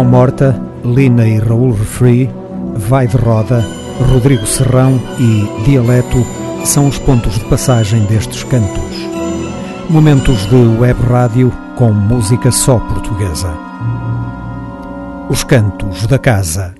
Mão 0.00 0.08
Morta, 0.08 0.58
Lina 0.82 1.28
e 1.28 1.36
Raul 1.38 1.72
Refri, 1.72 2.30
Vai 2.74 3.06
de 3.06 3.18
Roda, 3.18 3.62
Rodrigo 4.10 4.46
Serrão 4.46 4.98
e 5.18 5.62
Dialeto 5.64 6.24
são 6.64 6.88
os 6.88 6.98
pontos 6.98 7.34
de 7.34 7.44
passagem 7.44 8.02
destes 8.04 8.42
cantos. 8.44 8.96
Momentos 9.90 10.46
de 10.46 10.56
web 10.56 10.98
rádio 11.02 11.52
com 11.76 11.92
música 11.92 12.50
só 12.50 12.78
portuguesa. 12.78 13.52
Os 15.28 15.44
Cantos 15.44 16.06
da 16.06 16.18
Casa. 16.18 16.79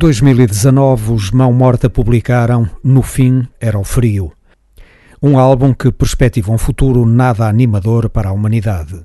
2019, 0.00 1.12
os 1.12 1.30
Mão 1.30 1.52
Morta 1.52 1.90
publicaram 1.90 2.66
No 2.82 3.02
Fim 3.02 3.46
Era 3.60 3.78
o 3.78 3.84
Frio, 3.84 4.32
um 5.22 5.38
álbum 5.38 5.74
que 5.74 5.92
perspectiva 5.92 6.50
um 6.50 6.56
futuro 6.56 7.04
nada 7.04 7.46
animador 7.46 8.08
para 8.08 8.30
a 8.30 8.32
humanidade. 8.32 8.98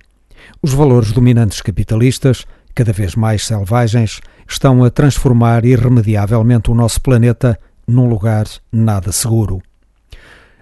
Os 0.62 0.72
valores 0.74 1.12
dominantes 1.12 1.60
capitalistas, 1.60 2.46
cada 2.74 2.94
vez 2.94 3.14
mais 3.14 3.46
selvagens, 3.46 4.22
estão 4.48 4.86
a 4.86 4.90
transformar 4.90 5.66
irremediavelmente 5.66 6.72
o 6.72 6.74
nosso 6.74 7.02
planeta 7.02 7.60
num 7.86 8.08
lugar 8.08 8.46
nada 8.72 9.12
seguro. 9.12 9.62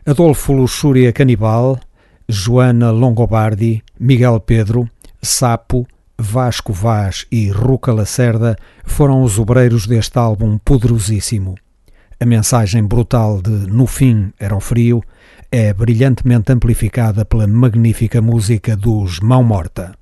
Adolfo 0.03 0.51
Luxúria 0.51 1.13
Canibal, 1.13 1.79
Joana 2.27 2.89
Longobardi, 2.89 3.83
Miguel 3.99 4.39
Pedro, 4.39 4.89
Sapo, 5.21 5.85
Vasco 6.23 6.71
Vaz 6.71 7.25
e 7.31 7.49
Ruca 7.49 7.91
Lacerda 7.91 8.55
foram 8.83 9.21
os 9.21 9.37
obreiros 9.37 9.85
deste 9.85 10.17
álbum 10.17 10.57
poderosíssimo. 10.57 11.55
A 12.19 12.25
mensagem 12.25 12.83
brutal 12.83 13.41
de 13.41 13.51
No 13.51 13.85
Fim 13.85 14.31
Era 14.39 14.55
o 14.55 14.59
Frio 14.61 15.03
é 15.51 15.73
brilhantemente 15.73 16.51
amplificada 16.51 17.25
pela 17.25 17.45
magnífica 17.45 18.21
música 18.21 18.75
dos 18.75 19.19
Mão 19.19 19.43
Morta. 19.43 19.93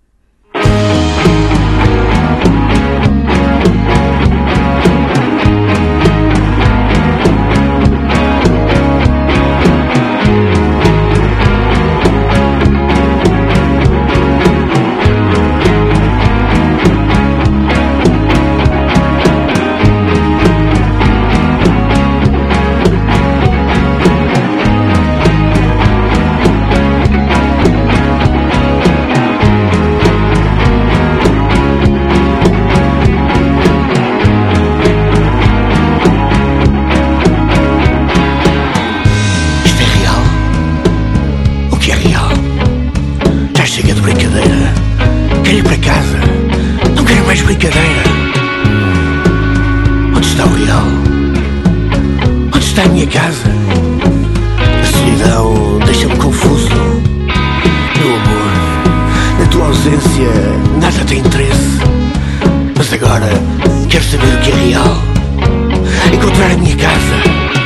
Tanto 66.41 66.71
a 66.71 66.75
tua 66.75 66.89
falta 66.89 67.61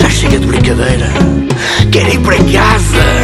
Nem 0.00 0.10
sei 0.10 0.30
se 0.30 0.36
o 0.36 0.48
que 2.50 3.15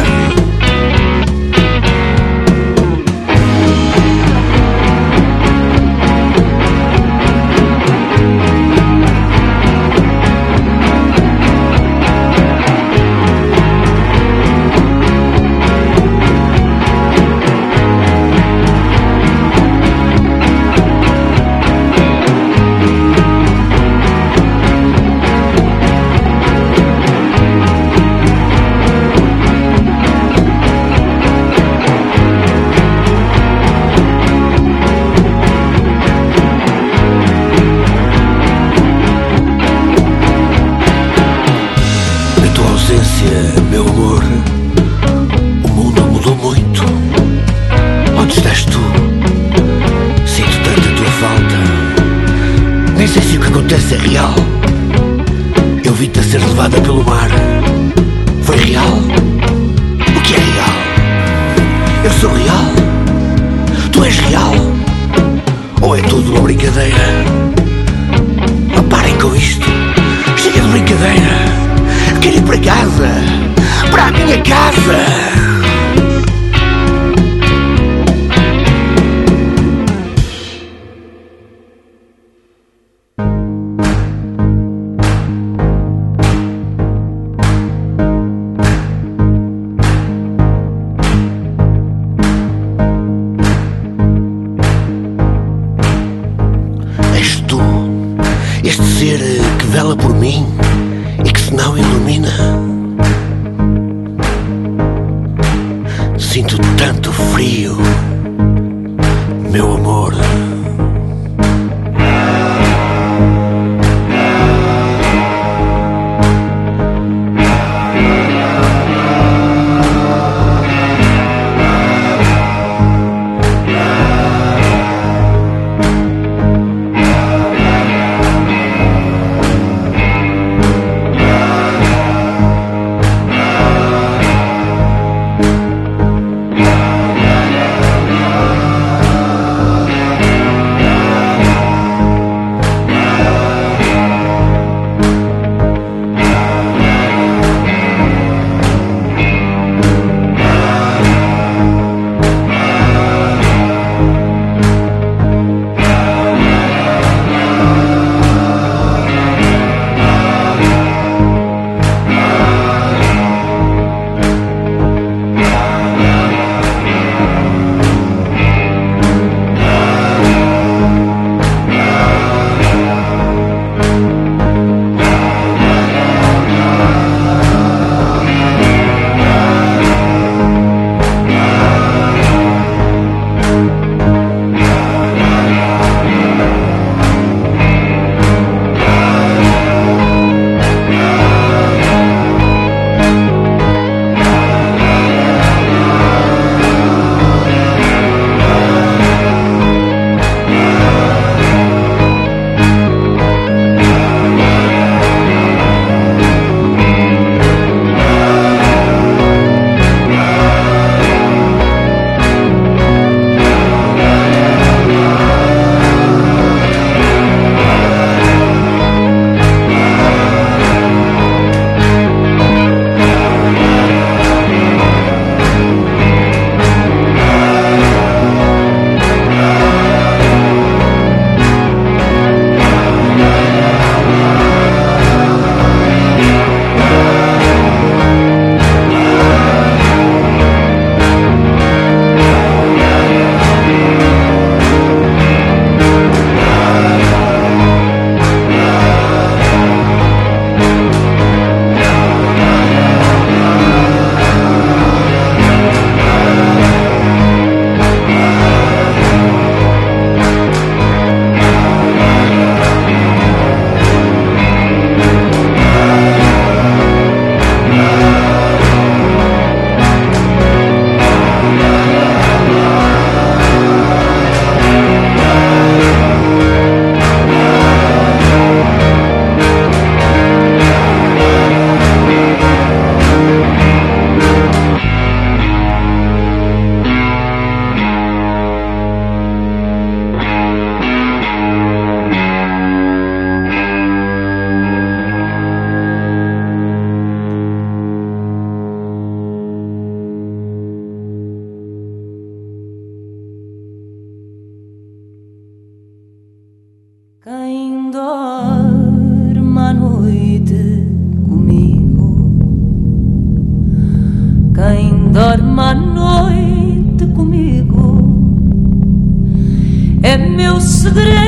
Kaldır 320.93 321.22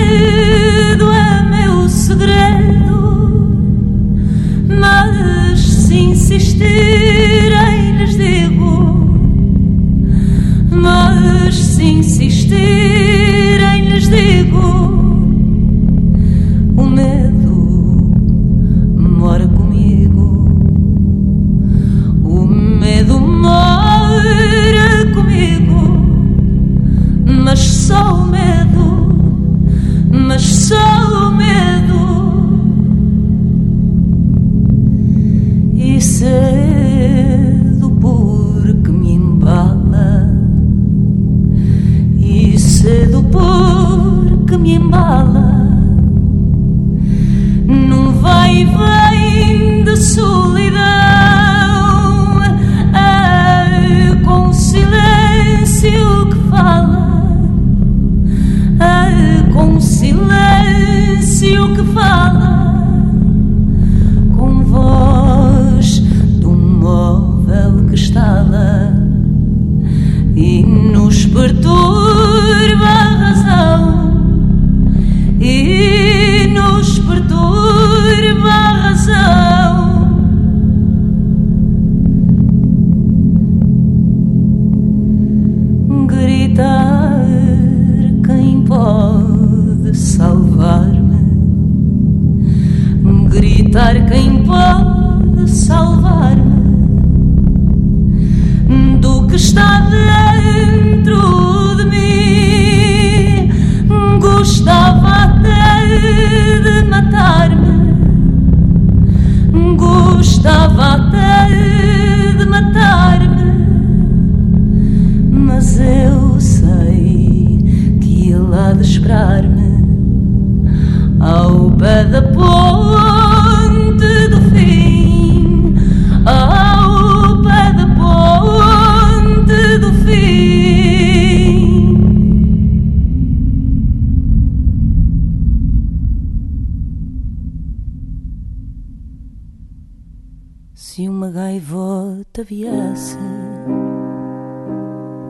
gaivota 141.35 142.45
viesse 142.45 143.17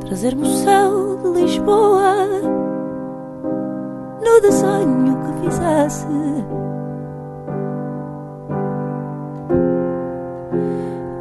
trazer-me 0.02 0.44
o 0.44 0.46
céu 0.46 1.18
de 1.18 1.42
Lisboa 1.42 2.14
no 4.24 4.40
desenho 4.40 5.18
que 5.24 5.50
fizesse. 5.50 6.06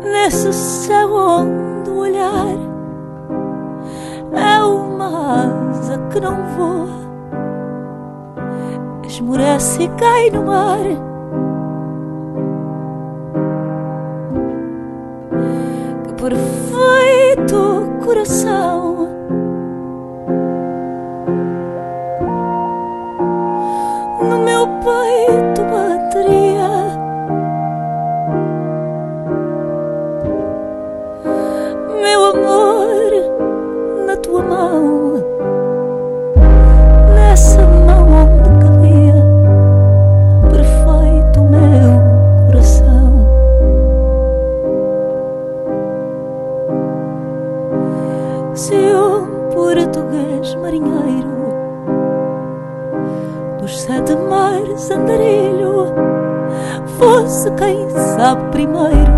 Nesse 0.03 0.53
céu 0.53 1.11
onde 1.15 1.89
o 1.89 1.97
olhar 2.01 2.55
é 4.35 4.63
uma 4.65 5.71
asa 5.71 5.97
que 6.13 6.21
não 6.21 6.37
voa, 6.59 6.89
esmorece 9.07 9.85
e 9.85 9.89
cai 9.89 10.29
no 10.29 10.45
mar 10.45 11.14
perfeito 16.25 18.01
coração. 18.03 19.09
No 24.23 24.39
meu 24.39 24.67
peito 24.67 25.64
andarilho 54.93 55.95
fosse 56.99 57.51
quem 57.53 57.89
sabe 57.91 58.43
primeiro. 58.51 59.15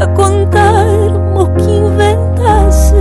A 0.00 0.06
contar-me 0.08 1.40
o 1.40 1.46
que 1.56 1.70
inventasse, 1.70 2.94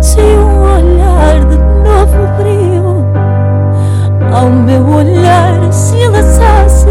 se 0.00 0.20
um 0.20 0.62
olhar 0.62 1.44
de 1.48 1.56
novo 1.56 2.26
brilho 2.36 3.06
ao 4.34 4.50
meu 4.50 4.86
olhar 4.88 5.72
se 5.72 6.08
laçasse. 6.08 6.86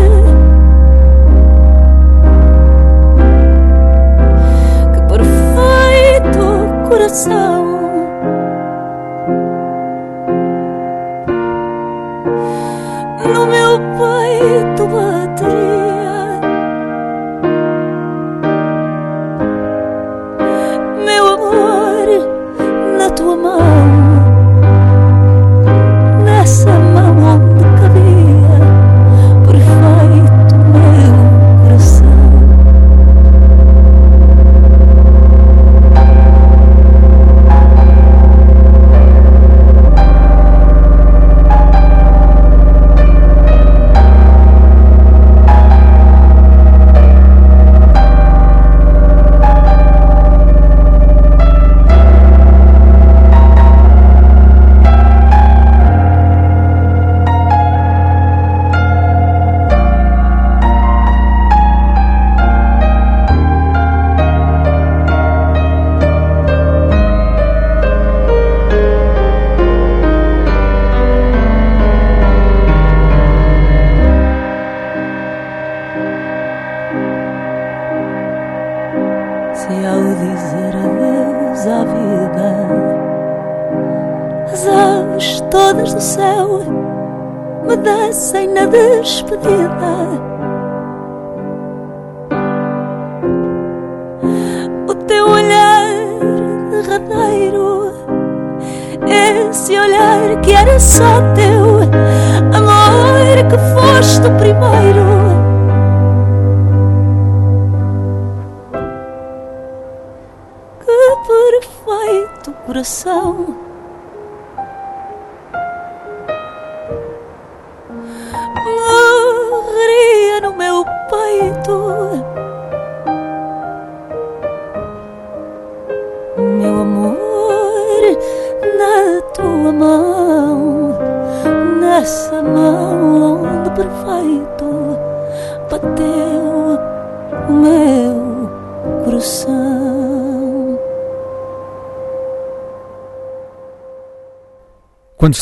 Que 4.94 5.02
perfeito 5.02 6.90
coração. 6.90 7.69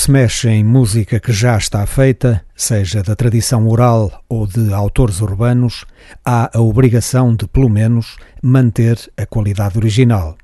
Se 0.07 0.11
mexe 0.11 0.47
em 0.47 0.63
música 0.63 1.19
que 1.19 1.33
já 1.33 1.57
está 1.57 1.85
feita, 1.85 2.41
seja 2.55 3.03
da 3.03 3.13
tradição 3.13 3.67
oral 3.67 4.23
ou 4.29 4.47
de 4.47 4.73
autores 4.73 5.19
urbanos, 5.19 5.83
há 6.23 6.49
a 6.57 6.61
obrigação 6.61 7.35
de, 7.35 7.45
pelo 7.45 7.67
menos, 7.67 8.15
manter 8.41 8.97
a 9.17 9.25
qualidade 9.25 9.77
original. 9.77 10.37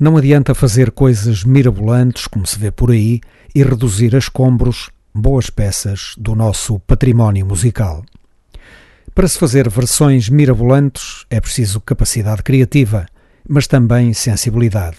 Não 0.00 0.16
adianta 0.16 0.54
fazer 0.54 0.90
coisas 0.90 1.44
mirabolantes, 1.44 2.26
como 2.26 2.46
se 2.46 2.58
vê 2.58 2.70
por 2.70 2.90
aí, 2.90 3.20
e 3.54 3.62
reduzir 3.62 4.14
a 4.16 4.18
escombros 4.18 4.88
boas 5.14 5.50
peças 5.50 6.14
do 6.16 6.34
nosso 6.34 6.78
património 6.78 7.44
musical. 7.44 8.02
Para 9.14 9.28
se 9.28 9.38
fazer 9.38 9.68
versões 9.68 10.30
mirabolantes 10.30 11.26
é 11.28 11.42
preciso 11.42 11.78
capacidade 11.78 12.42
criativa, 12.42 13.04
mas 13.46 13.66
também 13.66 14.14
sensibilidade. 14.14 14.96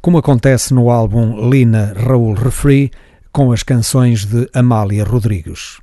Como 0.00 0.18
acontece 0.18 0.72
no 0.72 0.88
álbum 0.88 1.50
Lina 1.50 1.92
Raul 1.96 2.34
Refri, 2.34 2.92
com 3.32 3.52
as 3.52 3.62
canções 3.62 4.24
de 4.24 4.48
Amália 4.52 5.04
Rodrigues. 5.04 5.78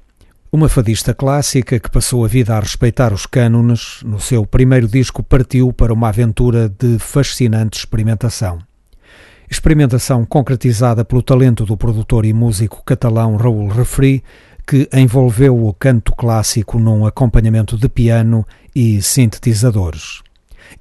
Uma 0.52 0.68
fadista 0.68 1.14
clássica 1.14 1.80
que 1.80 1.90
passou 1.90 2.26
a 2.26 2.28
vida 2.28 2.56
a 2.56 2.60
respeitar 2.60 3.14
os 3.14 3.26
cânones, 3.26 4.00
no 4.04 4.20
seu 4.20 4.46
primeiro 4.46 4.88
disco 4.88 5.24
partiu 5.24 5.72
para 5.72 5.94
uma 5.94 6.10
aventura 6.10 6.68
de 6.68 7.00
fascinante 7.00 7.80
experimentação. 7.80 8.60
Experimentação 9.50 10.26
concretizada 10.26 11.06
pelo 11.06 11.22
talento 11.22 11.66
do 11.66 11.78
produtor 11.78 12.26
e 12.26 12.34
músico 12.34 12.84
catalão 12.86 13.38
Raul 13.38 13.70
Refri, 13.70 14.24
que 14.66 14.90
envolveu 14.94 15.66
o 15.66 15.74
canto 15.74 16.14
clássico 16.14 16.78
num 16.78 17.06
acompanhamento 17.06 17.78
de 17.78 17.88
piano 17.88 18.46
e 18.76 19.02
sintetizadores. 19.02 20.22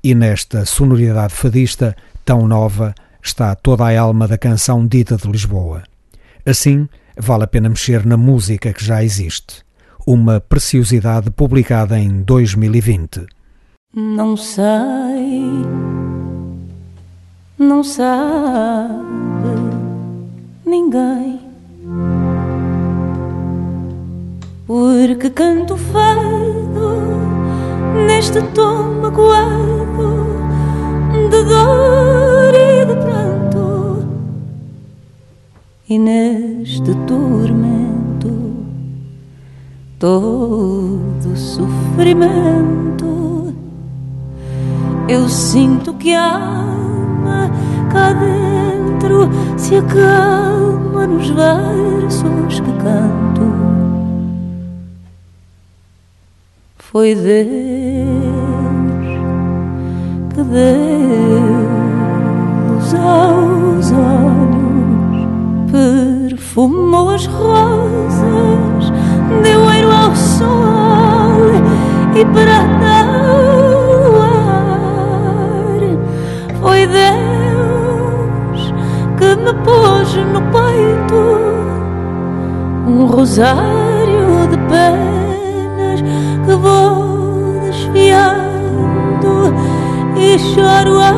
E 0.03 0.15
nesta 0.15 0.65
sonoridade 0.65 1.33
fadista, 1.33 1.97
tão 2.25 2.49
nova, 2.49 2.93
está 3.23 3.55
toda 3.55 3.85
a 3.85 4.01
alma 4.01 4.27
da 4.27 4.37
canção 4.37 4.85
dita 4.85 5.17
de 5.17 5.29
Lisboa. 5.29 5.85
Assim, 6.47 6.89
vale 7.19 7.43
a 7.43 7.47
pena 7.49 7.69
mexer 7.69 8.07
na 8.07 8.17
música 8.17 8.73
que 8.73 8.85
já 8.85 9.03
existe. 9.03 9.65
Uma 10.07 10.41
preciosidade 10.41 11.29
publicada 11.29 11.99
em 11.99 12.23
2020. 12.23 13.27
Não 13.93 14.37
sei, 14.37 15.43
não 17.59 17.83
sabe 17.83 19.03
ninguém. 20.65 21.41
Porque 24.69 25.31
canto 25.31 25.77
fado 25.77 27.07
neste 28.07 28.41
tom 28.55 29.01
magoado 29.01 30.27
de 31.31 31.45
dor 31.45 32.06
e 35.89 35.99
neste 35.99 36.93
tormento 37.07 38.57
todo 39.99 41.37
sofrimento. 41.37 43.07
Eu 45.09 45.29
sinto 45.29 45.95
que 45.95 46.13
a 46.13 46.35
alma 46.35 47.51
cá 47.93 48.13
dentro 48.13 49.29
se 49.57 49.77
acalma 49.77 51.07
nos 51.07 51.29
versos 51.31 52.61
que 52.61 52.73
canto. 52.83 53.47
Foi 56.79 57.15
Deus 57.15 57.27
que 60.35 60.43
deu 60.43 61.77
luz 62.69 62.95
aos 62.95 63.93
olhos, 63.93 64.16
perfumou 65.71 67.11
as 67.11 67.27
rosas, 67.27 68.93
deu 69.43 69.69
airo 69.69 69.93
ao 69.93 70.15
sol 70.15 71.51
e 72.15 72.25
prata 72.25 73.05
ao 73.27 74.23
ar. 74.23 75.81
Foi 76.61 76.87
Deus 76.87 78.75
que 79.19 79.37
me 79.37 79.53
pôs 79.65 80.15
no 80.33 80.41
peito 80.53 81.21
um 82.87 83.07
rosário 83.07 84.47
de 84.51 84.57
penas 84.69 86.01
que 86.47 86.55
vou 86.55 87.61
desfiando 87.67 89.55
e 90.17 90.39
choro 90.39 91.01
a 91.01 91.13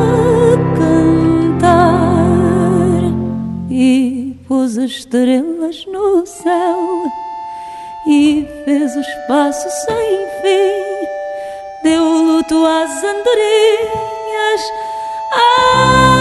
cantar 1.59 1.79
e 3.69 4.18
pôs 4.49 4.79
as 4.79 4.91
estrelas 4.91 5.87
no 5.87 6.27
céu 6.27 7.05
e 8.09 8.49
fez 8.65 8.97
o 8.97 9.01
espaço 9.01 9.69
sem 9.87 10.27
fim. 10.43 11.07
Deu 11.85 12.05
luto 12.05 12.65
às 12.67 12.91
andorinhas. 13.05 14.63
Ai 15.33 16.19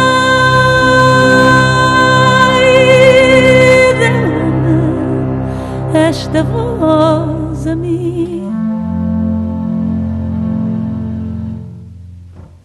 esta 6.08 6.44
voz 6.44 7.68
a 7.68 7.76
mim. 7.76 8.50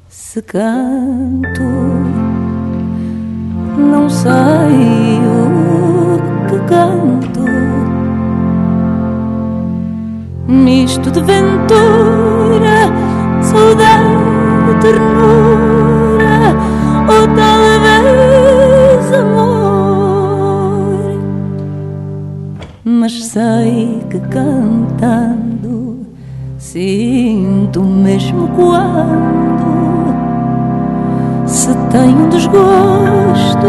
Se 0.09 0.41
canto, 0.43 1.63
não 3.77 4.09
sei 4.09 5.42
Misto 10.63 11.11
de 11.11 11.21
ventura, 11.21 12.93
saudade, 13.43 14.81
ternura, 14.81 16.55
ou 17.09 17.27
talvez 17.35 19.13
amor. 19.13 20.23
Mas 22.85 23.25
sei 23.25 24.05
que 24.09 24.21
cantando 24.21 26.07
sinto 26.59 27.83
mesmo 27.83 28.47
quando 28.55 30.15
se 31.45 31.75
tem 31.91 32.15
um 32.15 32.29
desgosto 32.29 33.67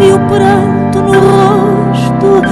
e 0.00 0.10
o 0.10 0.18
pranto 0.26 1.02
no 1.02 1.12
rosto 1.12 2.42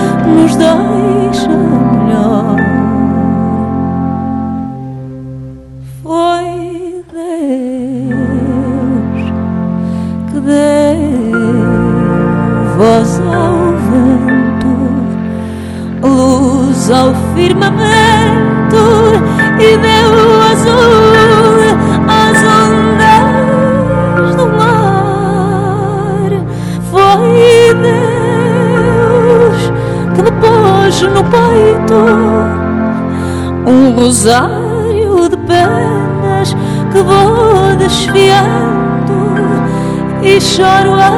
choro 40.42 40.94
a 40.98 41.10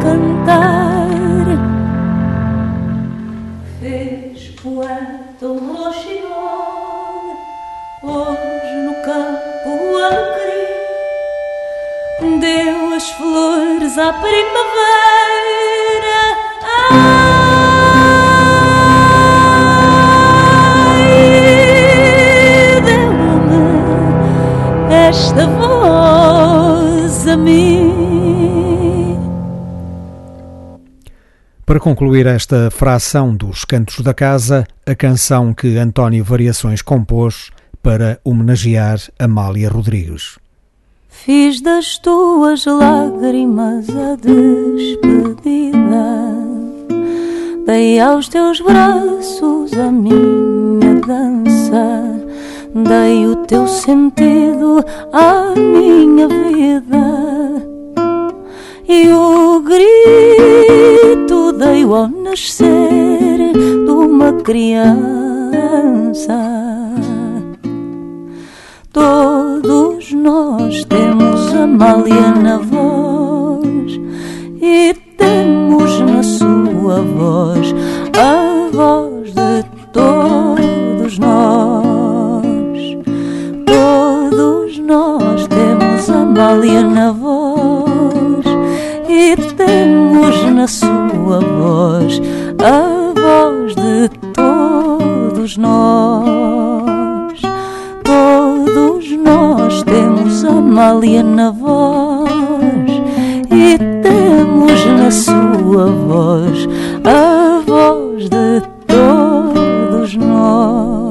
cantar. 0.00 0.67
Para 31.78 31.84
concluir 31.84 32.26
esta 32.26 32.72
fração 32.72 33.32
dos 33.32 33.64
Cantos 33.64 34.00
da 34.00 34.12
Casa, 34.12 34.66
a 34.84 34.96
canção 34.96 35.54
que 35.54 35.78
António 35.78 36.24
Variações 36.24 36.82
compôs 36.82 37.52
para 37.80 38.18
homenagear 38.24 38.98
Amália 39.16 39.70
Rodrigues. 39.70 40.40
Fiz 41.08 41.60
das 41.60 41.96
tuas 41.96 42.66
lágrimas 42.66 43.86
a 43.90 44.16
despedida, 44.16 45.70
dei 47.64 48.00
aos 48.00 48.26
teus 48.28 48.60
braços 48.60 49.72
a 49.74 49.92
minha 49.92 50.96
dança, 51.06 52.02
dei 52.74 53.24
o 53.24 53.36
teu 53.46 53.68
sentido 53.68 54.84
à 55.12 55.54
minha 55.54 56.26
vida. 56.26 57.27
E 58.90 59.06
o 59.12 59.60
grito 59.60 61.52
dei 61.52 61.82
ao 61.82 62.08
nascer 62.08 63.52
de 63.84 63.90
uma 63.90 64.32
criança. 64.32 64.96
Todos 68.90 70.10
nós 70.14 70.84
temos 70.84 71.54
Amália 71.54 72.30
na 72.30 72.56
voz 72.56 74.00
e 74.62 74.94
temos 75.18 76.00
na 76.00 76.22
sua 76.22 77.02
voz 77.02 77.74
a 78.18 78.70
voz 78.74 79.34
de 79.34 79.64
todos 79.92 81.18
nós. 81.18 82.78
Todos 83.66 84.78
nós 84.78 85.46
temos 85.46 86.08
Amália 86.08 86.82
na 86.82 87.12
voz 87.12 87.37
temos 89.36 90.42
na 90.52 90.66
sua 90.66 91.40
voz 91.40 92.20
a 92.58 93.12
voz 93.20 93.74
de 93.74 94.08
todos 94.32 95.56
nós. 95.56 97.40
Todos 98.04 99.10
nós 99.18 99.82
temos 99.82 100.44
Amália 100.44 101.22
na 101.22 101.50
voz 101.50 102.30
e 103.50 103.78
temos 104.02 104.84
na 104.86 105.10
sua 105.10 105.86
voz 105.86 106.68
a 107.04 107.60
voz 107.66 108.28
de 108.28 108.62
todos 108.86 110.16
nós. 110.16 111.07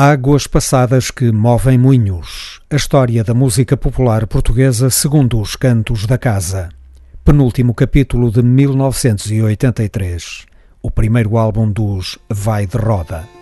Águas 0.00 0.46
passadas 0.46 1.10
que 1.10 1.32
movem 1.32 1.76
moinhos. 1.76 2.60
A 2.70 2.76
história 2.76 3.24
da 3.24 3.34
música 3.34 3.76
popular 3.76 4.28
portuguesa 4.28 4.90
segundo 4.90 5.40
os 5.40 5.56
Cantos 5.56 6.06
da 6.06 6.16
Casa. 6.16 6.68
Penúltimo 7.24 7.74
capítulo 7.74 8.30
de 8.30 8.40
1983. 8.40 10.46
O 10.80 10.88
primeiro 10.88 11.36
álbum 11.36 11.68
dos 11.68 12.16
Vai 12.30 12.64
de 12.64 12.76
Roda. 12.76 13.37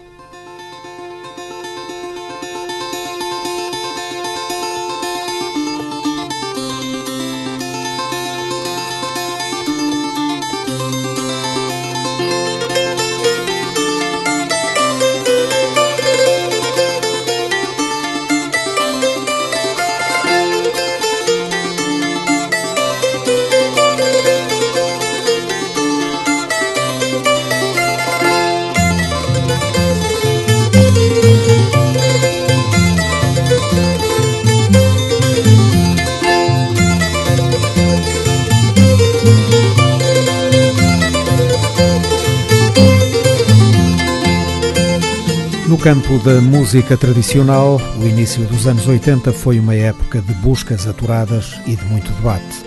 Campo 45.87 46.19
da 46.19 46.41
música 46.41 46.97
tradicional, 46.97 47.81
o 48.03 48.09
início 48.09 48.43
dos 48.47 48.67
anos 48.67 48.89
80 48.89 49.33
foi 49.33 49.61
uma 49.61 49.73
época 49.73 50.21
de 50.21 50.35
buscas 50.35 50.85
aturadas 50.85 51.61
e 51.65 51.77
de 51.77 51.85
muito 51.85 52.11
debate. 52.15 52.65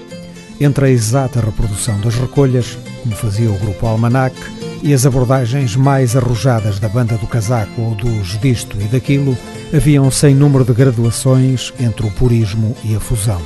Entre 0.57 0.85
a 0.85 0.89
exata 0.89 1.41
reprodução 1.41 1.99
das 1.99 2.15
recolhas, 2.15 2.77
como 3.03 3.13
fazia 3.13 3.51
o 3.51 3.57
grupo 3.59 3.85
Almanac, 3.85 4.37
e 4.81 4.93
as 4.93 5.05
abordagens 5.05 5.75
mais 5.75 6.15
arrojadas 6.15 6.79
da 6.79 6.87
banda 6.87 7.17
do 7.17 7.27
casaco 7.27 7.81
ou 7.81 7.93
dos 7.93 8.39
disto 8.39 8.77
e 8.79 8.85
daquilo, 8.85 9.37
havia 9.75 10.01
um 10.01 10.09
sem 10.09 10.33
número 10.33 10.63
de 10.63 10.71
graduações 10.71 11.73
entre 11.77 12.07
o 12.07 12.11
purismo 12.11 12.73
e 12.85 12.95
a 12.95 13.01
fusão. 13.01 13.41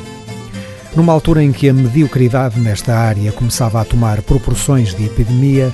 Numa 0.95 1.13
altura 1.13 1.41
em 1.41 1.51
que 1.51 1.67
a 1.67 1.73
mediocridade 1.73 2.59
nesta 2.59 2.95
área 2.95 3.31
começava 3.31 3.81
a 3.81 3.85
tomar 3.85 4.21
proporções 4.21 4.93
de 4.93 5.05
epidemia, 5.05 5.73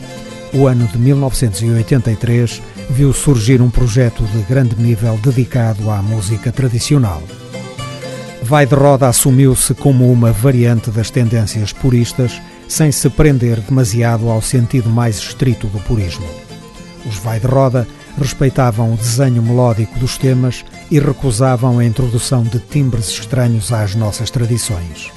o 0.53 0.67
ano 0.67 0.87
de 0.87 0.97
1983 0.97 2.61
viu 2.89 3.13
surgir 3.13 3.61
um 3.61 3.69
projeto 3.69 4.23
de 4.23 4.41
grande 4.43 4.75
nível 4.75 5.17
dedicado 5.17 5.89
à 5.91 6.01
música 6.01 6.51
tradicional. 6.51 7.21
Vai 8.41 8.65
de 8.65 8.73
Roda 8.73 9.07
assumiu-se 9.07 9.73
como 9.75 10.11
uma 10.11 10.31
variante 10.31 10.89
das 10.89 11.11
tendências 11.11 11.71
puristas, 11.71 12.41
sem 12.67 12.91
se 12.91 13.09
prender 13.09 13.59
demasiado 13.61 14.29
ao 14.29 14.41
sentido 14.41 14.89
mais 14.89 15.17
estrito 15.17 15.67
do 15.67 15.79
purismo. 15.81 16.27
Os 17.05 17.15
Vai 17.17 17.39
de 17.39 17.47
Roda 17.47 17.87
respeitavam 18.17 18.93
o 18.93 18.97
desenho 18.97 19.41
melódico 19.41 19.97
dos 19.99 20.17
temas 20.17 20.65
e 20.89 20.99
recusavam 20.99 21.79
a 21.79 21.85
introdução 21.85 22.43
de 22.43 22.59
timbres 22.59 23.09
estranhos 23.09 23.71
às 23.71 23.95
nossas 23.95 24.29
tradições. 24.29 25.11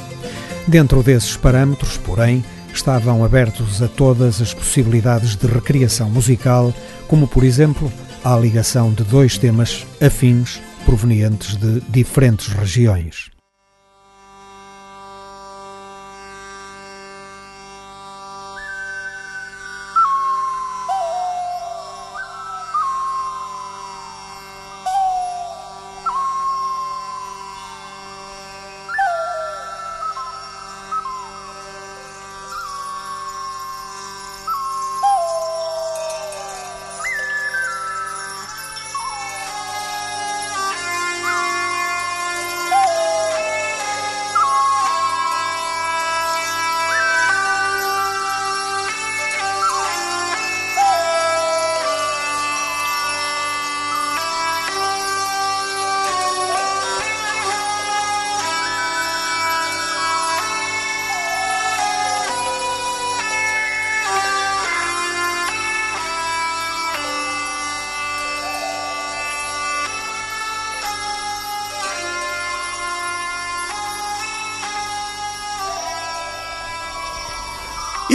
Dentro 0.69 1.03
desses 1.03 1.37
parâmetros, 1.37 1.97
porém, 1.97 2.45
estavam 2.73 3.25
abertos 3.25 3.83
a 3.83 3.89
todas 3.89 4.41
as 4.41 4.55
possibilidades 4.55 5.37
de 5.37 5.47
recriação 5.47 6.09
musical, 6.09 6.73
como 7.09 7.27
por 7.29 7.45
exemplo 7.45 7.93
a 8.25 8.37
ligação 8.37 8.93
de 8.93 9.05
dois 9.05 9.37
temas 9.39 9.87
afins 10.01 10.61
provenientes 10.85 11.57
de 11.57 11.81
diferentes 11.89 12.49
regiões. 12.49 13.31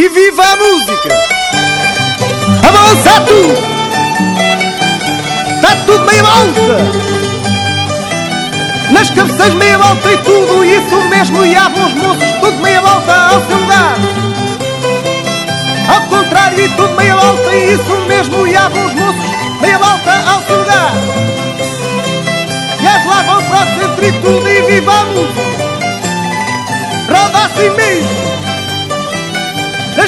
E 0.08 0.10
viva 0.10 0.44
a 0.44 0.56
música! 0.56 1.24
Avança 2.66 3.22
tudo! 3.22 3.54
Está 5.56 5.76
tudo 5.86 6.06
meia 6.06 6.24
volta! 6.24 6.78
Nas 8.92 9.10
cabeceiras 9.10 9.54
meia 9.56 9.78
volta 9.78 10.12
e 10.12 10.18
tudo, 10.20 10.64
isso 10.64 11.02
mesmo, 11.10 11.46
e 11.46 11.56
há 11.56 11.70
bons 11.70 11.94
moços, 11.96 12.32
tudo 12.40 12.58
meia 12.60 12.82
volta 12.82 13.14
ao 13.14 13.46
seu 13.46 13.58
lugar. 13.58 13.98
Ao 15.94 16.02
contrário, 16.02 16.60
e 16.66 16.70
tudo 16.70 16.96
meia 16.96 17.16
volta, 17.16 17.54
e 17.54 17.74
isso 17.74 17.98
mesmo, 18.08 18.48
e 18.48 18.56
há 18.56 18.70
bons 18.70 18.94
moços, 18.94 19.60
meia 19.62 19.78
volta 19.78 20.12
ao 20.32 20.42
seu 20.44 20.58
lugar. 20.60 20.94
E 22.82 22.88
as 22.88 23.06
lá 23.06 23.24
vão 23.24 23.44
para 23.44 23.58
o 23.58 23.80
centro 23.80 24.06
e 24.06 24.12
tudo, 24.14 24.48
e 24.48 24.62
viva 24.62 24.92
a 24.94 25.06
música! 25.06 25.42
Roda 27.10 27.46
assim 27.46 27.70
mesmo! 27.72 28.27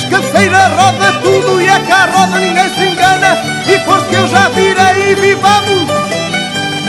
Cabeceiras 0.05 0.71
roda 0.71 1.13
tudo 1.21 1.61
e 1.61 1.67
é 1.67 1.79
cá 1.79 2.07
roda, 2.11 2.39
ninguém 2.39 2.69
se 2.73 2.83
engana. 2.85 3.37
E 3.67 3.79
força 3.79 4.05
que 4.05 4.15
eu 4.15 4.27
já 4.27 4.47
virei 4.49 5.11
e 5.11 5.15
viva 5.15 5.47
a 5.47 5.61
música. 5.61 5.99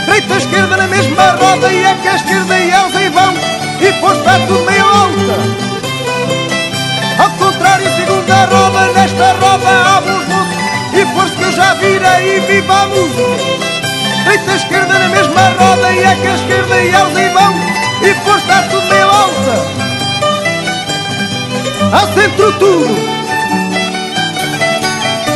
Direita, 0.04 0.36
esquerda 0.36 0.76
na 0.76 0.86
mesma 0.86 1.30
roda 1.32 1.72
e 1.72 1.82
é 1.82 1.88
a 1.88 2.14
esquerda 2.14 2.58
e 2.58 2.70
eles 2.70 2.96
aí 2.96 3.08
vão. 3.08 3.34
E 3.80 3.92
força 4.00 4.20
está 4.20 4.38
tudo 4.46 4.64
meio 4.64 4.84
alta. 4.84 5.36
Ao 7.22 7.30
contrário, 7.30 7.96
segunda 7.96 8.44
roda, 8.46 8.92
nesta 8.92 9.32
roda 9.32 9.96
abre 9.96 10.12
os 10.12 10.26
moços. 10.28 10.56
E 10.94 11.06
força 11.14 11.34
que 11.34 11.42
eu 11.42 11.52
já 11.52 11.74
virei 11.74 12.36
e 12.36 12.40
viva 12.40 12.82
a 12.82 12.86
música. 12.86 13.20
Direita, 14.22 14.54
esquerda 14.54 14.98
na 14.98 15.08
mesma 15.08 15.48
roda 15.58 15.92
e 15.92 16.02
é 16.02 16.06
a 16.06 16.34
esquerda 16.34 16.80
e 16.80 16.86
eles 16.86 17.16
aí 17.16 17.28
vão. 17.30 17.54
E 18.02 18.14
força 18.24 18.40
está 18.40 18.62
tudo 18.62 18.86
meio 18.86 19.08
alta 19.08 19.79
ao 21.92 22.06
centro 22.14 22.52
tudo. 22.58 22.86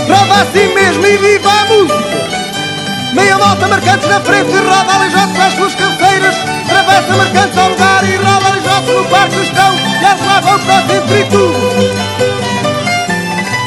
Roda 0.08 0.42
assim 0.42 0.74
mesmo 0.74 1.06
e 1.06 1.16
viva 1.16 1.50
a 1.50 1.66
música. 1.66 2.14
Meia 3.12 3.36
volta 3.38 3.68
marcantes 3.68 4.08
na 4.08 4.20
frente, 4.20 4.52
roda 4.52 4.94
aleijote 4.94 5.32
para 5.34 5.46
as 5.46 5.54
suas 5.54 5.74
cabeceiras. 5.74 6.34
Travessa 6.68 7.16
marcantes 7.16 7.58
ao 7.58 7.68
lugar 7.70 8.04
e 8.04 8.16
roda 8.16 8.46
aleijote 8.46 8.90
no 8.92 9.04
parque 9.06 9.42
estão. 9.42 9.74
E 9.74 10.04
as 10.04 10.44
vão 10.44 10.58
para 10.60 10.82
centro 10.88 11.16
e 11.16 11.24
tudo. 11.24 12.14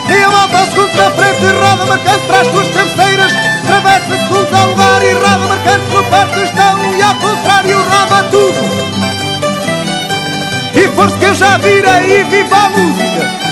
Meia 0.08 0.30
volta 0.30 0.58
ao 0.58 0.66
segundo 0.66 0.96
na 0.96 1.12
frente, 1.12 1.46
roda 1.46 1.86
marcante 1.86 2.26
para 2.28 2.42
as 2.42 2.48
suas 2.48 2.68
cabeceiras. 2.70 3.32
Travessa 3.66 4.06
segundos 4.06 4.54
ao 4.54 4.68
lugar 4.70 5.04
e 5.04 5.14
roda 5.14 5.48
marcantes 5.48 5.94
no 5.94 6.04
parque 6.06 6.44
estão. 6.44 6.96
E 6.96 7.02
ao 7.02 7.16
contrário, 7.16 7.78
roda 7.84 8.24
tudo. 8.30 8.87
E 10.76 10.88
força 10.96 11.18
que 11.18 11.26
eu 11.26 11.34
já 11.34 11.58
virei 11.58 12.20
e 12.20 12.24
viva 12.24 12.56
a 12.56 12.70
música. 12.70 13.48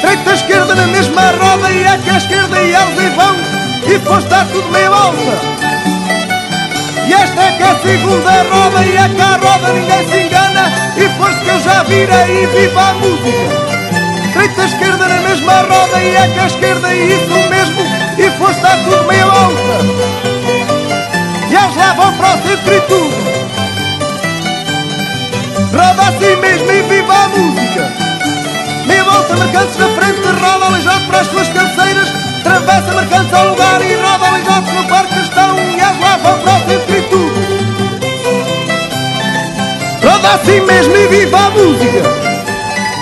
Direita 0.00 0.30
à 0.30 0.34
esquerda 0.34 0.74
na 0.74 0.86
mesma 0.86 1.22
roda 1.30 1.70
E 1.70 1.86
aqui 1.86 2.10
à 2.10 2.16
esquerda 2.18 2.60
e 2.60 2.74
eles 2.74 2.98
aí 2.98 3.10
vão. 3.16 3.36
E 3.86 3.98
força 4.00 4.26
está 4.26 4.44
tudo 4.44 4.68
meio 4.70 4.92
alta 4.92 5.38
E 7.06 7.12
esta 7.12 7.42
é 7.42 7.52
que 7.52 7.62
é 7.62 7.66
a 7.66 7.78
segunda 7.80 8.42
roda 8.50 8.84
E 8.84 8.96
é 8.96 9.08
cá 9.16 9.34
a 9.34 9.36
roda 9.36 9.72
ninguém 9.72 10.08
se 10.08 10.26
engana. 10.26 10.72
E 10.96 11.08
força 11.16 11.40
que 11.40 11.48
eu 11.48 11.60
já 11.60 11.82
virei 11.84 12.42
e 12.42 12.46
viva 12.46 12.80
a 12.82 12.94
música. 12.94 13.74
Direita 14.32 14.62
à 14.62 14.64
esquerda 14.64 15.08
na 15.08 15.20
mesma 15.20 15.52
roda 15.62 16.02
E 16.02 16.16
aqui 16.16 16.38
à 16.38 16.46
esquerda 16.46 16.94
e 16.94 17.12
isso 17.12 17.48
mesmo. 17.48 17.82
E 18.18 18.30
força 18.38 18.58
está 18.58 18.76
tudo 18.76 19.04
meio 19.04 19.30
alta 19.30 19.84
E 21.50 21.54
eles 21.54 21.96
vão 21.96 22.12
para 22.12 22.34
o 22.34 22.42
centro 22.42 22.74
e 22.74 22.80
tudo 22.82 23.23
assim 26.08 26.36
mesmo 26.36 26.70
e 26.70 26.82
viva 26.82 27.14
a 27.14 27.28
música! 27.28 27.92
Meia 28.86 29.04
volta 29.04 29.36
marcantes 29.36 29.76
na 29.78 29.88
frente 29.88 30.20
Roda 30.20 30.66
aleijado 30.66 31.06
para 31.06 31.20
as 31.20 31.26
suas 31.28 31.48
cabeceiras 31.48 32.08
Travessa 32.42 32.92
marcantes 32.92 33.32
ao 33.32 33.48
lugar 33.48 33.82
E 33.82 33.94
roda 33.94 34.26
aleijados 34.26 34.72
no 34.72 34.84
parque 34.84 35.20
estão 35.20 35.56
E 35.58 35.80
as 35.80 35.96
vão 35.96 36.38
para 36.38 36.56
o 36.56 36.68
centro 36.68 36.96
e 36.96 37.02
tudo 37.02 37.34
Roda 40.06 40.34
assim 40.34 40.60
mesmo 40.60 40.96
e 40.96 41.06
viva 41.06 41.38
a 41.38 41.50
música! 41.50 42.02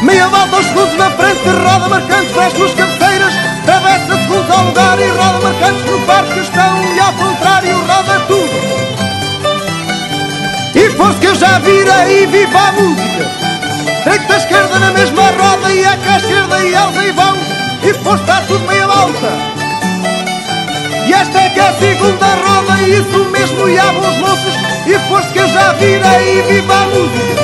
Meia 0.02 0.28
volta 0.28 0.56
aos 0.56 0.66
segundos 0.66 0.96
na 0.96 1.10
frente 1.10 1.48
Roda 1.48 1.88
marcantes 1.88 2.32
para 2.32 2.46
as 2.46 2.52
suas 2.52 2.74
cabeceiras 2.74 3.34
Travessa 3.64 4.16
segundos 4.16 4.50
ao 4.50 4.64
lugar 4.66 5.00
E 5.00 5.08
roda 5.08 5.40
marcantes 5.40 5.90
no 5.90 6.00
parque 6.06 6.38
estão 6.38 6.94
E 6.94 7.00
ao 7.00 7.12
contrário 7.14 7.76
roda 7.78 8.20
tudo 8.28 8.71
e 11.02 11.04
força 11.04 11.18
que 11.18 11.26
eu 11.26 11.34
já 11.34 11.58
virei 11.58 12.22
e 12.22 12.26
viva 12.26 12.58
a 12.58 12.72
música. 12.72 13.26
Direita 14.04 14.36
esquerda 14.36 14.78
na 14.78 14.92
mesma 14.92 15.22
roda 15.30 15.72
E 15.72 15.80
é 15.80 15.96
cá 15.96 16.14
à 16.14 16.16
esquerda 16.16 16.58
e 16.60 16.74
eles 16.74 16.98
aí 16.98 17.12
vão. 17.12 17.36
E 17.82 17.94
força 17.94 18.22
está 18.22 18.40
tudo 18.42 18.64
meia 18.66 18.86
volta. 18.86 19.32
E 21.06 21.12
esta 21.12 21.40
é 21.40 21.50
que 21.50 21.58
é 21.60 21.68
a 21.68 21.72
segunda 21.74 22.26
roda 22.26 22.80
E 22.82 23.00
isso 23.00 23.24
mesmo 23.30 23.68
e 23.68 23.78
há 23.78 23.92
bons 23.92 24.16
moços. 24.18 24.54
E 24.86 24.98
força 25.08 25.28
que 25.30 25.38
eu 25.40 25.48
já 25.48 25.72
virei 25.72 26.38
e 26.38 26.42
viva 26.42 26.74
a 26.74 26.86
música. 26.86 27.42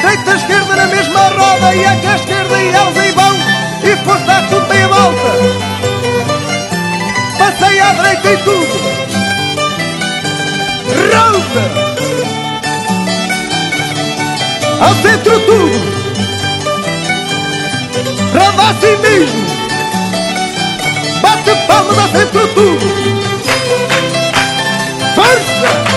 Direita 0.00 0.34
esquerda 0.34 0.76
na 0.76 0.86
mesma 0.86 1.28
roda 1.28 1.74
E 1.74 1.84
é 1.84 1.96
cá 2.02 2.12
à 2.12 2.16
esquerda 2.16 2.58
e 2.58 2.66
eles 2.66 2.98
aí 2.98 3.12
vão. 3.12 3.36
E 3.84 3.96
força 4.04 4.22
está 4.22 4.42
tudo 4.48 4.66
meia 4.66 4.88
volta. 4.88 5.30
Passei 7.38 7.80
à 7.80 7.92
direita 7.92 8.32
e 8.32 8.36
tudo. 8.38 9.02
Rota! 11.12 11.91
Ao 14.82 14.94
centro 14.96 15.38
tudo, 15.40 15.70
rava 18.34 18.70
assim 18.70 18.96
mesmo, 19.00 19.46
bate 21.22 21.54
palmas 21.68 21.98
ao 21.98 22.08
centro 22.08 22.48
tudo, 22.48 22.78
força! 25.14 25.91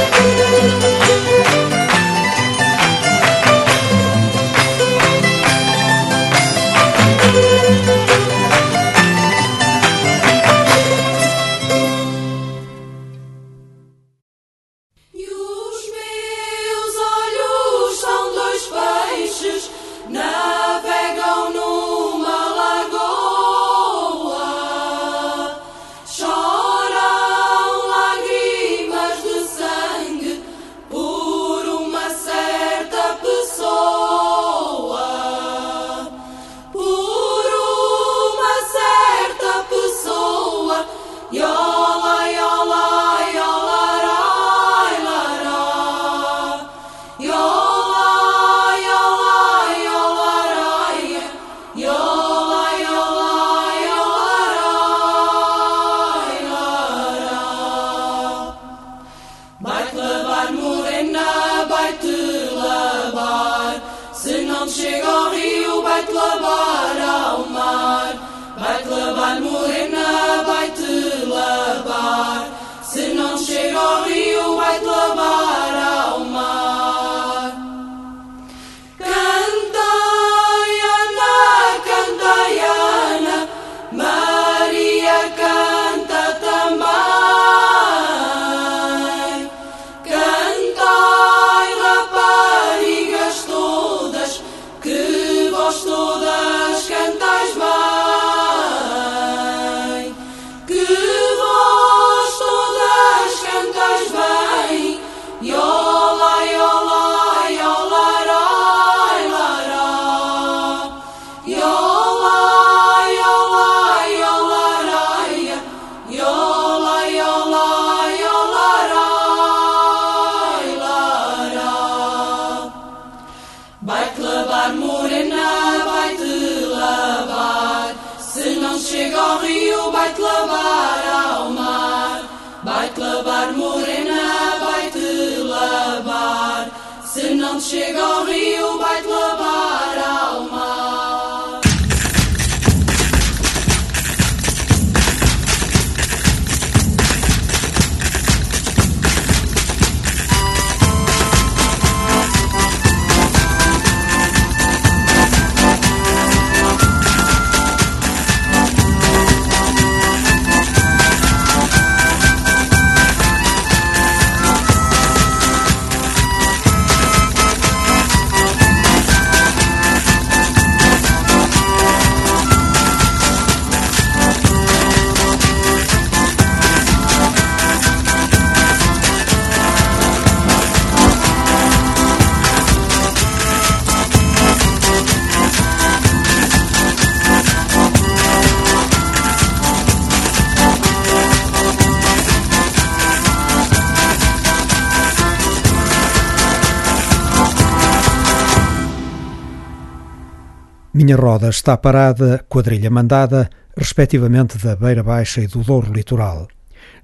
Minha 201.06 201.18
roda 201.18 201.50
está 201.50 201.78
parada, 201.78 202.44
quadrilha 202.50 202.90
mandada, 202.90 203.48
respectivamente 203.78 204.58
da 204.58 204.76
Beira 204.76 205.04
Baixa 205.04 205.40
e 205.40 205.46
do 205.46 205.62
Douro 205.62 205.94
Litoral. 205.94 206.48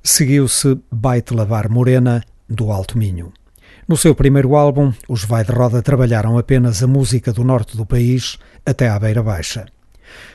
Seguiu-se 0.01 0.79
Baite 0.91 1.35
Lavar 1.35 1.69
Morena, 1.69 2.23
do 2.49 2.71
Alto 2.71 2.97
Minho. 2.97 3.31
No 3.87 3.95
seu 3.95 4.15
primeiro 4.15 4.55
álbum, 4.55 4.91
os 5.07 5.23
Vai 5.23 5.45
de 5.45 5.51
Roda 5.51 5.83
trabalharam 5.83 6.35
apenas 6.39 6.81
a 6.81 6.87
música 6.87 7.31
do 7.31 7.43
norte 7.43 7.77
do 7.77 7.85
país 7.85 8.39
até 8.65 8.89
à 8.89 8.97
Beira 8.97 9.21
Baixa. 9.21 9.67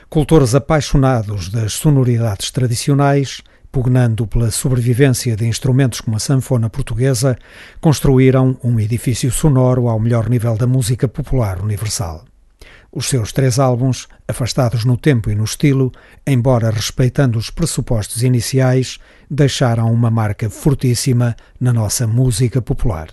Cultores 0.09 0.55
apaixonados 0.55 1.49
das 1.49 1.73
sonoridades 1.73 2.51
tradicionais, 2.51 3.41
pugnando 3.69 4.25
pela 4.25 4.49
sobrevivência 4.49 5.35
de 5.35 5.45
instrumentos 5.45 5.99
como 5.99 6.15
a 6.15 6.21
sanfona 6.21 6.69
portuguesa, 6.69 7.37
construíram 7.81 8.57
um 8.63 8.79
edifício 8.79 9.29
sonoro 9.29 9.89
ao 9.89 9.99
melhor 9.99 10.29
nível 10.29 10.55
da 10.55 10.65
música 10.65 11.05
popular 11.05 11.61
universal. 11.61 12.23
Os 12.97 13.09
seus 13.09 13.31
três 13.31 13.59
álbuns, 13.59 14.07
afastados 14.27 14.83
no 14.83 14.97
tempo 14.97 15.29
e 15.29 15.35
no 15.35 15.43
estilo, 15.43 15.91
embora 16.25 16.71
respeitando 16.71 17.37
os 17.37 17.51
pressupostos 17.51 18.23
iniciais, 18.23 18.97
deixaram 19.29 19.93
uma 19.93 20.09
marca 20.09 20.49
fortíssima 20.49 21.35
na 21.59 21.71
nossa 21.71 22.07
música 22.07 22.59
popular. 22.59 23.09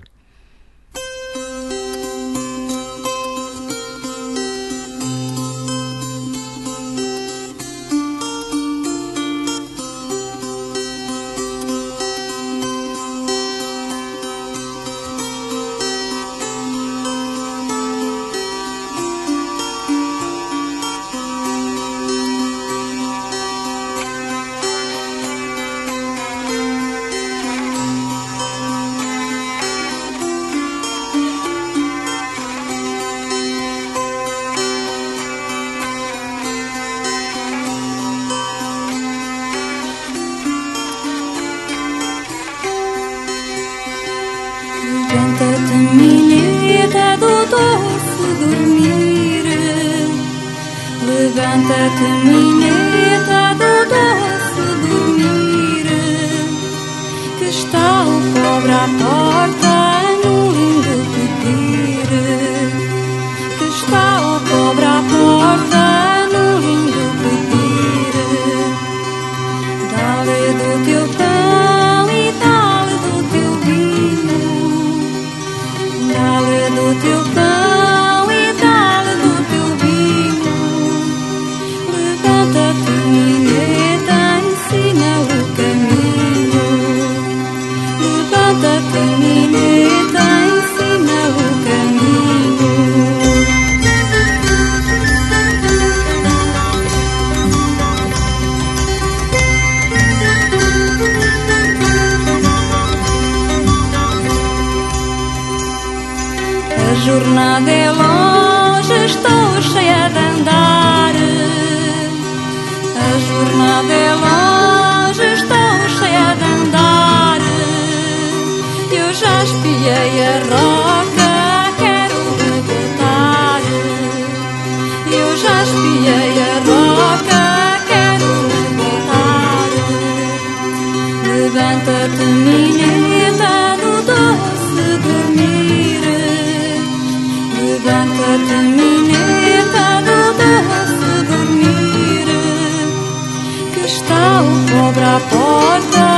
cobra 144.71 145.19
por 145.31 146.14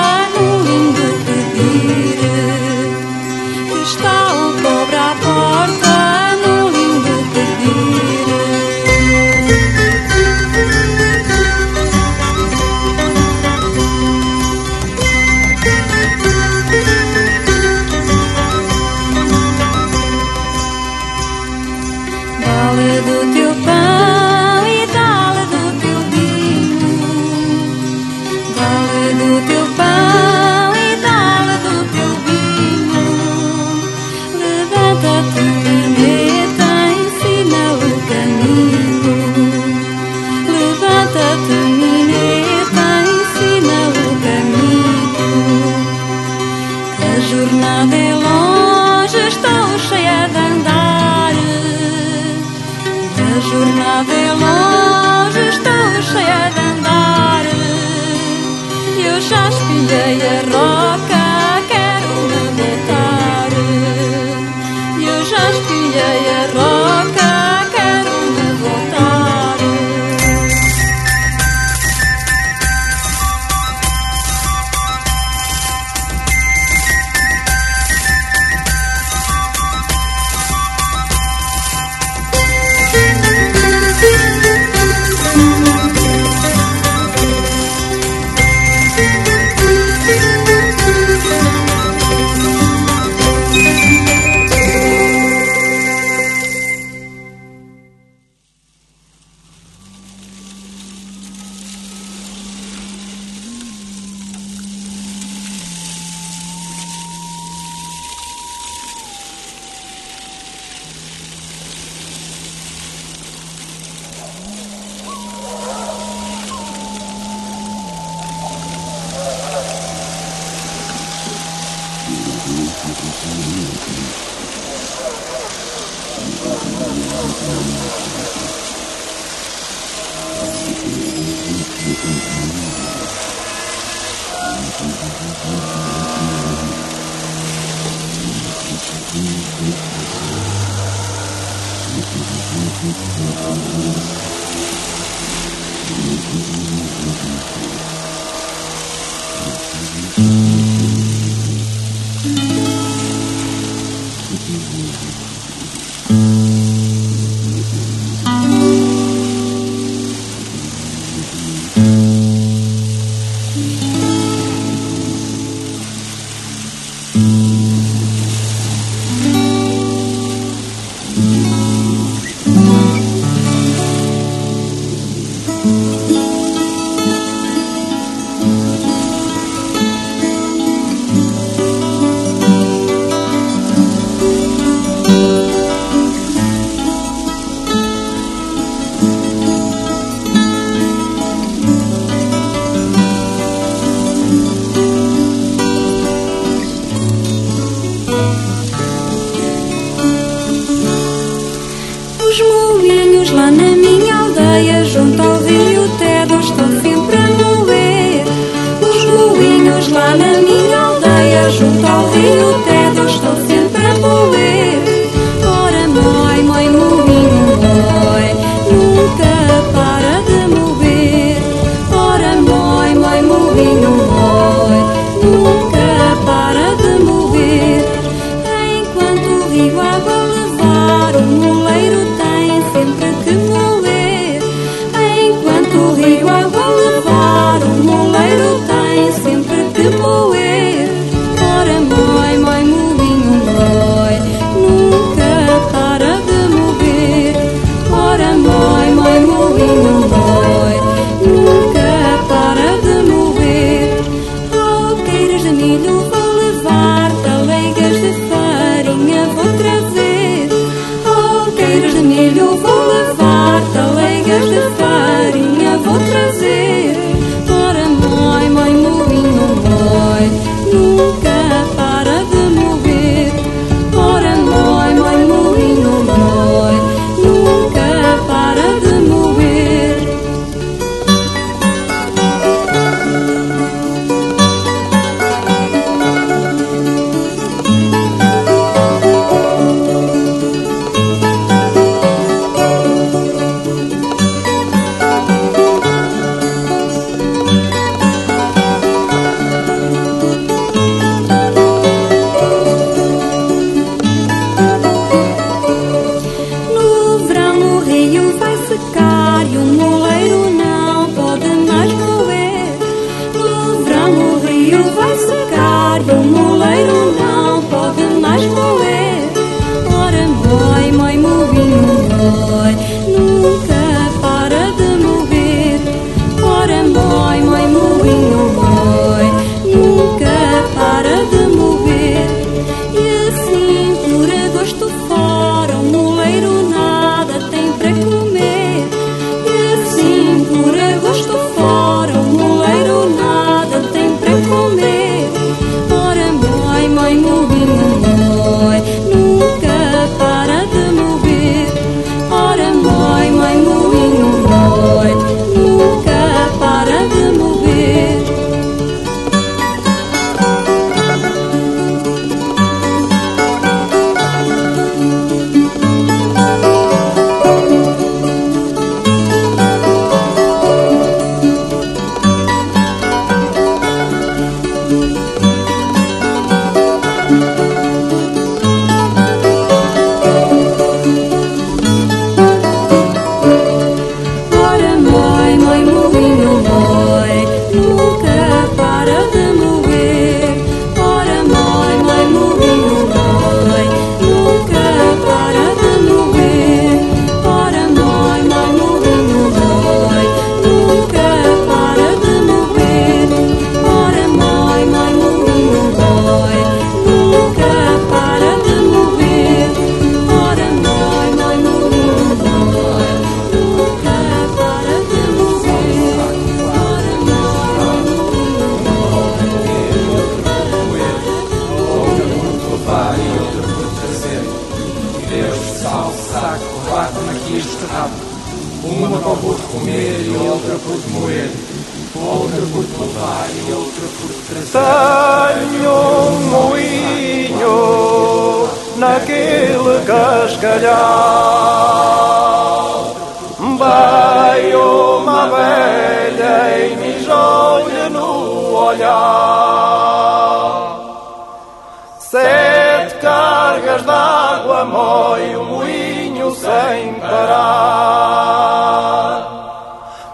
sem 457.16 457.20
parar. 457.20 458.76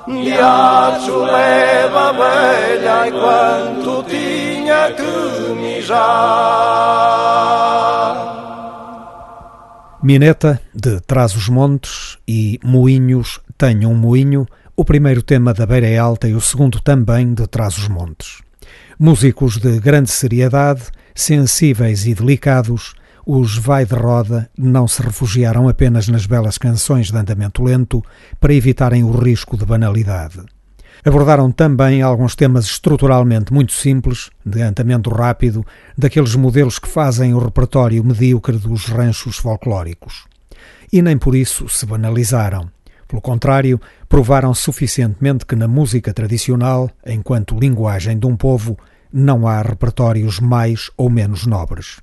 E 0.08 0.32
a 0.32 0.98
leva 1.08 2.08
a 2.08 2.12
velha 2.12 3.08
enquanto 3.08 4.04
tinha 4.08 4.92
que 4.92 5.52
mijar. 5.54 6.02
Mineta, 10.02 10.60
de 10.74 11.00
Trás 11.00 11.36
os 11.36 11.48
Montes, 11.48 12.18
e 12.26 12.58
Moinhos, 12.64 13.38
Tenho 13.56 13.88
um 13.88 13.94
Moinho, 13.94 14.44
o 14.76 14.84
primeiro 14.84 15.22
tema 15.22 15.54
da 15.54 15.64
Beira 15.64 16.02
Alta 16.02 16.28
e 16.28 16.34
o 16.34 16.40
segundo 16.40 16.80
também 16.80 17.32
de 17.32 17.46
Trás 17.46 17.78
os 17.78 17.86
Montes. 17.86 18.42
Músicos 18.98 19.58
de 19.58 19.78
grande 19.78 20.10
seriedade, 20.10 20.82
sensíveis 21.14 22.04
e 22.06 22.14
delicados, 22.14 22.94
os 23.26 23.56
Vai 23.56 23.84
de 23.84 23.94
Roda 23.94 24.50
não 24.58 24.88
se 24.88 25.00
refugiaram 25.00 25.68
apenas 25.68 26.08
nas 26.08 26.26
belas 26.26 26.58
canções 26.58 27.10
de 27.10 27.16
andamento 27.16 27.62
lento 27.62 28.02
para 28.40 28.52
evitarem 28.52 29.04
o 29.04 29.12
risco 29.12 29.56
de 29.56 29.64
banalidade. 29.64 30.40
Abordaram 31.04 31.50
também 31.50 32.02
alguns 32.02 32.34
temas 32.34 32.64
estruturalmente 32.64 33.52
muito 33.52 33.72
simples, 33.72 34.30
de 34.44 34.62
andamento 34.62 35.10
rápido, 35.10 35.64
daqueles 35.96 36.34
modelos 36.34 36.78
que 36.78 36.88
fazem 36.88 37.34
o 37.34 37.38
repertório 37.38 38.04
medíocre 38.04 38.56
dos 38.56 38.86
ranchos 38.86 39.36
folclóricos. 39.36 40.24
E 40.92 41.00
nem 41.00 41.16
por 41.16 41.34
isso 41.34 41.68
se 41.68 41.86
banalizaram. 41.86 42.68
Pelo 43.08 43.20
contrário, 43.20 43.80
provaram 44.08 44.54
suficientemente 44.54 45.44
que 45.44 45.56
na 45.56 45.68
música 45.68 46.12
tradicional, 46.14 46.90
enquanto 47.04 47.58
linguagem 47.58 48.18
de 48.18 48.26
um 48.26 48.36
povo, 48.36 48.78
não 49.12 49.46
há 49.46 49.60
repertórios 49.60 50.40
mais 50.40 50.90
ou 50.96 51.10
menos 51.10 51.46
nobres. 51.46 51.98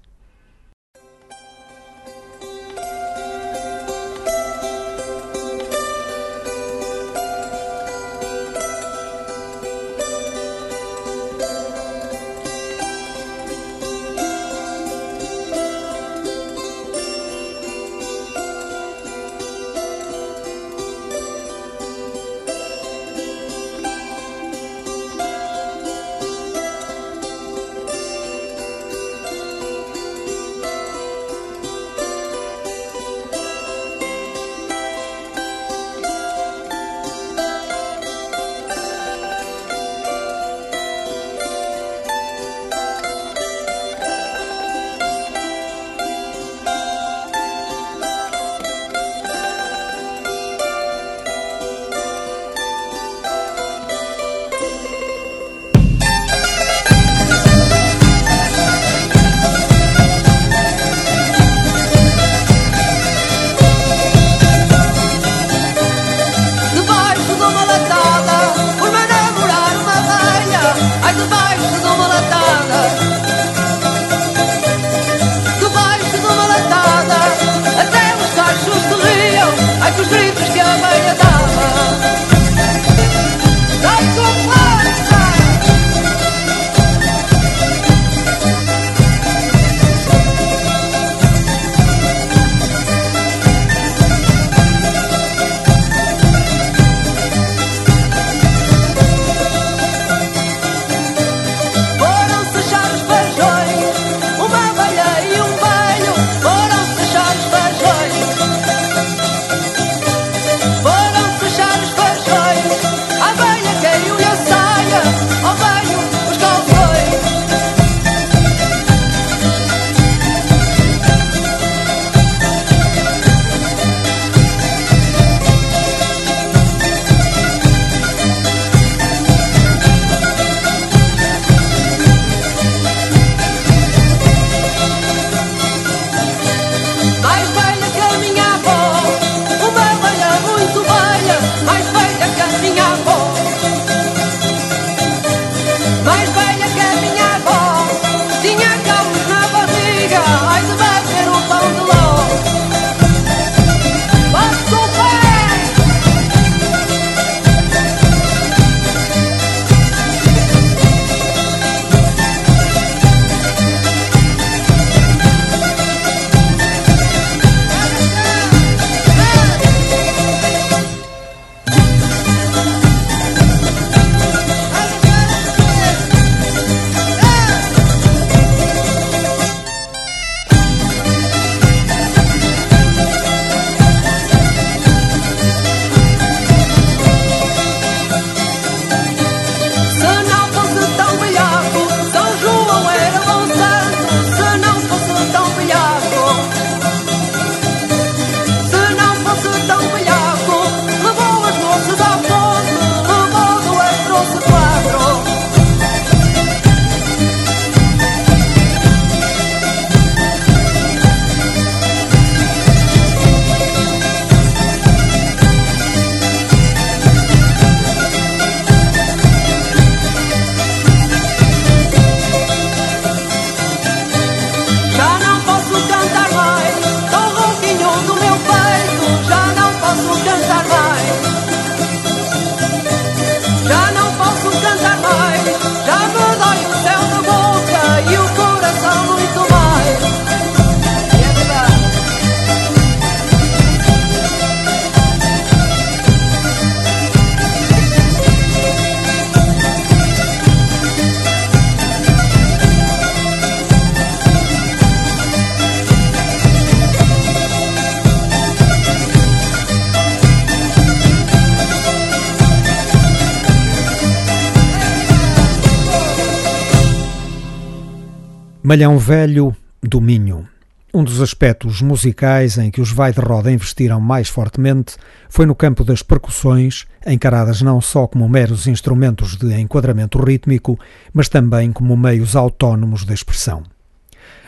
Malhão 268.70 269.00
Velho 269.00 269.56
do 269.82 270.00
Minho. 270.00 270.48
Um 270.94 271.04
dos 271.04 271.22
aspectos 271.22 271.82
musicais 271.82 272.56
em 272.60 272.70
que 272.70 272.80
os 272.80 272.92
Vai 272.92 273.12
de 273.12 273.20
Roda 273.20 273.52
investiram 273.52 274.00
mais 274.00 274.30
fortemente 274.30 274.96
foi 275.28 275.48
no 275.48 275.56
campo 275.56 275.84
das 275.84 276.04
percussões, 276.04 276.86
encaradas 277.04 277.64
não 277.64 277.82
só 277.82 278.06
como 278.06 278.30
meros 278.30 278.68
instrumentos 278.68 279.36
de 279.36 279.60
enquadramento 279.60 280.24
rítmico, 280.24 280.80
mas 281.12 281.28
também 281.28 281.72
como 281.72 281.98
meios 281.98 282.36
autónomos 282.36 283.04
de 283.04 283.12
expressão. 283.12 283.64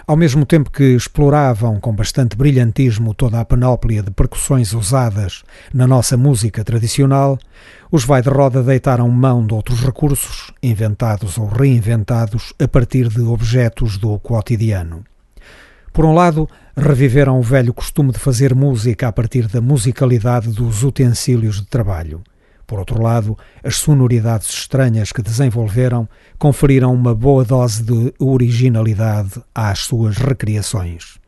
Ao 0.08 0.18
mesmo 0.18 0.46
tempo 0.46 0.72
que 0.72 0.96
exploravam 0.96 1.80
com 1.80 1.94
bastante 1.94 2.36
brilhantismo 2.36 3.14
toda 3.14 3.40
a 3.40 3.46
panóplia 3.46 4.02
de 4.02 4.10
percussões 4.10 4.74
usadas 4.74 5.44
na 5.74 5.86
nossa 5.86 6.18
música 6.18 6.64
tradicional, 6.64 7.38
os 7.92 8.04
Vai 8.04 8.22
de 8.22 8.30
Roda 8.30 8.64
deitaram 8.64 9.08
mão 9.10 9.46
de 9.46 9.54
outros 9.54 9.80
recursos, 9.82 10.52
inventados 10.62 11.38
ou 11.38 11.48
reinventados 11.48 12.52
a 12.60 12.68
partir 12.68 13.08
de 13.10 13.22
objetos 13.22 13.98
do 13.98 14.18
cotidiano. 14.20 15.04
Por 15.94 16.06
um 16.06 16.14
lado, 16.14 16.50
reviveram 16.76 17.38
o 17.38 17.44
velho 17.44 17.74
costume 17.74 18.12
de 18.12 18.20
fazer 18.20 18.56
música 18.56 19.08
a 19.08 19.12
partir 19.12 19.48
da 19.48 19.62
musicalidade 19.62 20.50
dos 20.50 20.84
utensílios 20.84 21.60
de 21.60 21.68
trabalho. 21.68 22.24
Por 22.72 22.80
outro 22.80 23.04
lado, 23.04 23.38
as 23.62 23.76
sonoridades 23.76 24.48
estranhas 24.48 25.12
que 25.12 25.22
desenvolveram 25.22 26.08
conferiram 26.40 26.94
uma 26.94 27.14
boa 27.14 27.44
dose 27.44 27.84
de 27.84 28.14
originalidade 28.18 29.44
às 29.54 29.80
suas 29.80 30.16
recriações. 30.16 31.20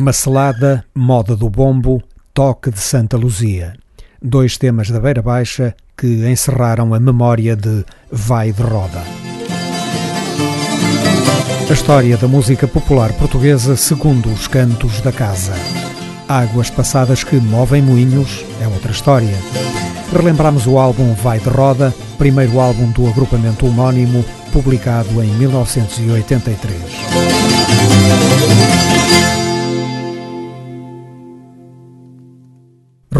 Macelada, 0.00 0.82
Moda 0.94 1.36
do 1.36 1.50
Bombo, 1.50 2.02
Toque 2.32 2.70
de 2.70 2.80
Santa 2.80 3.18
Luzia. 3.18 3.74
Dois 4.20 4.56
temas 4.56 4.90
da 4.90 4.98
Beira 4.98 5.20
Baixa 5.20 5.76
que 5.94 6.26
encerraram 6.26 6.94
a 6.94 6.98
memória 6.98 7.54
de 7.54 7.84
Vai 8.10 8.50
de 8.50 8.62
Roda. 8.62 9.02
A 11.68 11.72
história 11.72 12.16
da 12.16 12.26
música 12.26 12.66
popular 12.66 13.12
portuguesa 13.12 13.76
segundo 13.76 14.32
os 14.32 14.48
cantos 14.48 15.02
da 15.02 15.12
casa. 15.12 15.52
Águas 16.26 16.70
passadas 16.70 17.22
que 17.22 17.36
movem 17.36 17.82
moinhos 17.82 18.42
é 18.62 18.66
outra 18.68 18.92
história. 18.92 19.36
Relembramos 20.10 20.66
o 20.66 20.78
álbum 20.78 21.12
Vai 21.12 21.40
de 21.40 21.50
Roda, 21.50 21.94
primeiro 22.16 22.58
álbum 22.58 22.90
do 22.90 23.06
agrupamento 23.06 23.66
homónimo, 23.66 24.24
publicado 24.50 25.22
em 25.22 25.28
1983. 25.34 27.19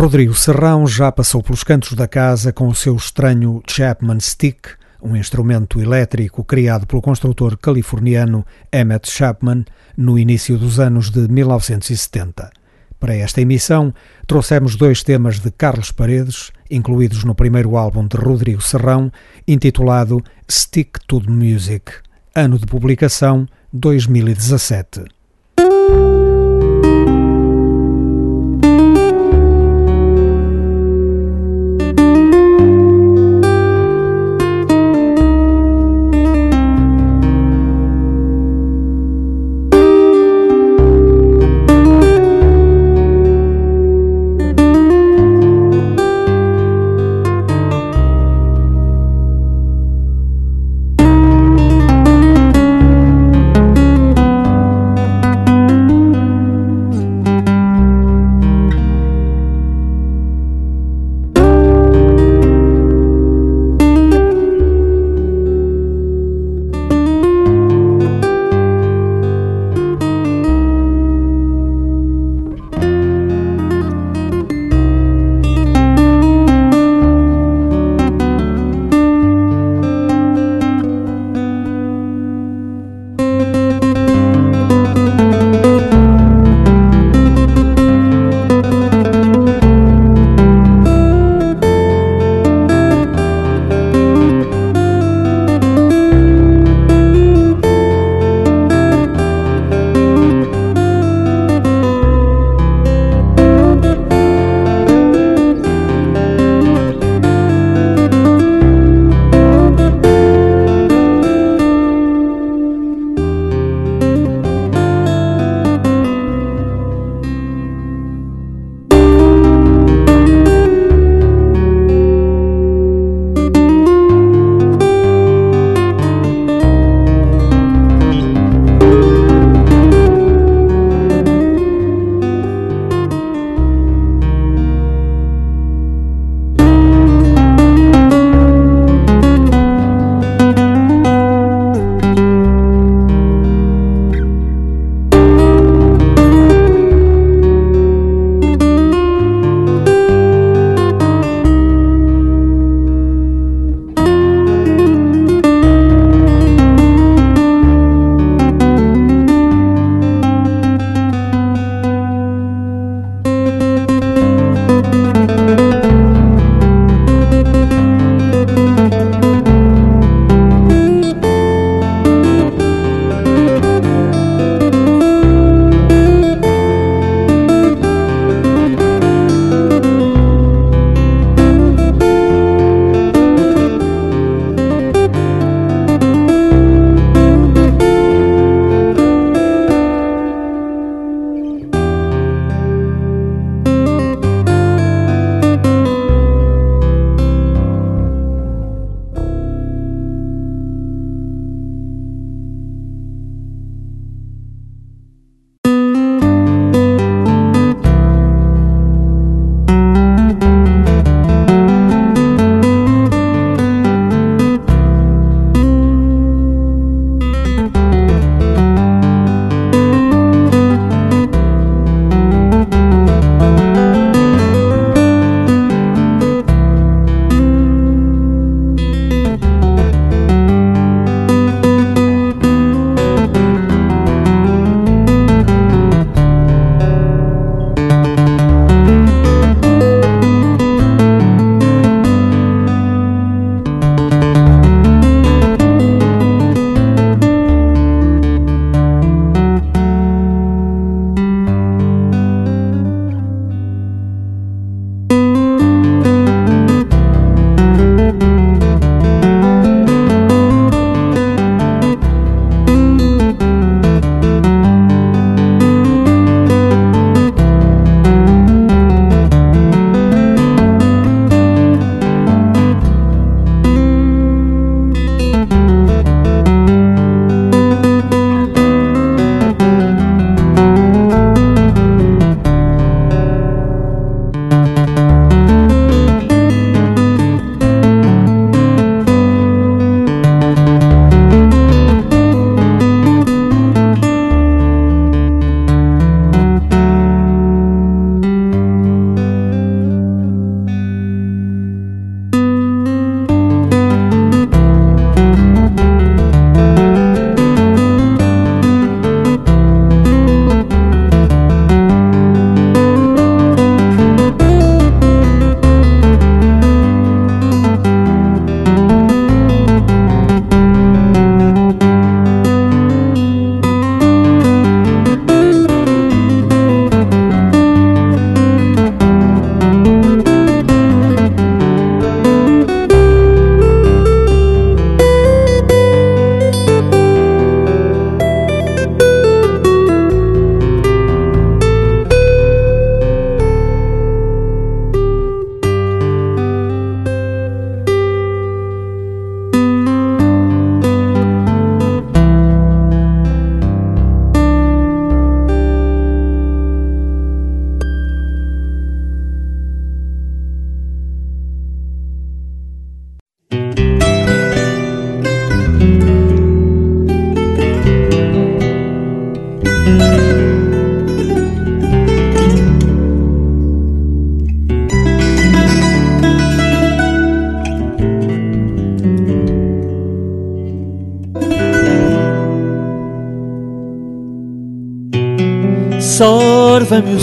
Rodrigo 0.01 0.33
Serrão 0.33 0.87
já 0.87 1.13
passou 1.13 1.43
pelos 1.43 1.63
cantos 1.63 1.93
da 1.93 2.09
casa 2.09 2.55
com 2.55 2.69
o 2.69 2.75
seu 2.75 2.97
estranho 2.97 3.63
Chapman 3.69 4.19
Stick, 4.19 4.69
um 5.03 5.15
instrumento 5.15 5.79
elétrico 5.79 6.43
criado 6.43 6.87
pelo 6.87 7.03
construtor 7.03 7.59
californiano 7.59 8.43
Emmett 8.73 9.11
Chapman 9.11 9.63
no 9.95 10.19
início 10.19 10.57
dos 10.57 10.81
anos 10.81 11.11
de 11.11 11.29
1970. 11.29 12.51
Para 12.99 13.15
esta 13.15 13.43
emissão, 13.43 13.93
trouxemos 14.27 14.75
dois 14.75 15.03
temas 15.03 15.39
de 15.39 15.51
Carlos 15.51 15.93
Paredes, 15.93 16.51
incluídos 16.71 17.23
no 17.23 17.35
primeiro 17.35 17.77
álbum 17.77 18.07
de 18.07 18.17
Rodrigo 18.17 18.63
Serrão, 18.63 19.13
intitulado 19.47 20.25
Stick 20.51 20.99
to 21.07 21.21
the 21.21 21.31
Music, 21.31 21.93
ano 22.35 22.59
de 22.59 22.65
publicação 22.65 23.47
2017. 23.71 25.05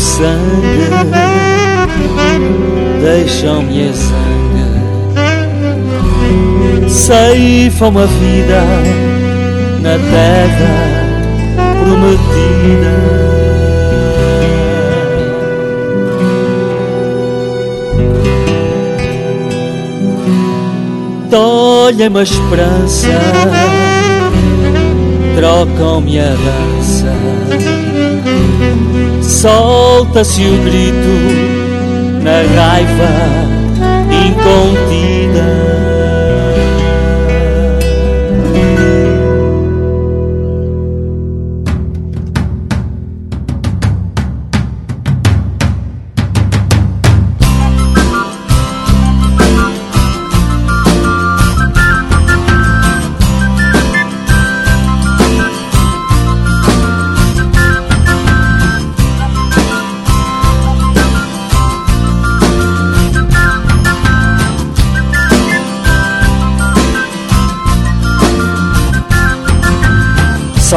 Sangue, 0.07 0.89
deixam-me 3.01 3.89
a 3.89 3.93
sangue, 3.93 4.67
ceifam 6.89 7.97
a 7.97 8.05
vida 8.05 8.63
na 9.81 9.97
terra 10.11 10.75
prometida. 11.83 12.95
Tolhem 21.29 22.17
a 22.17 22.23
esperança, 22.23 23.07
trocam-me 25.35 26.19
a 26.19 26.29
dança, 26.29 26.76
solta-se 29.37 30.41
o 30.41 30.57
grito 30.63 31.15
na 32.23 32.41
raiva 32.55 33.11
incontida. 34.11 35.56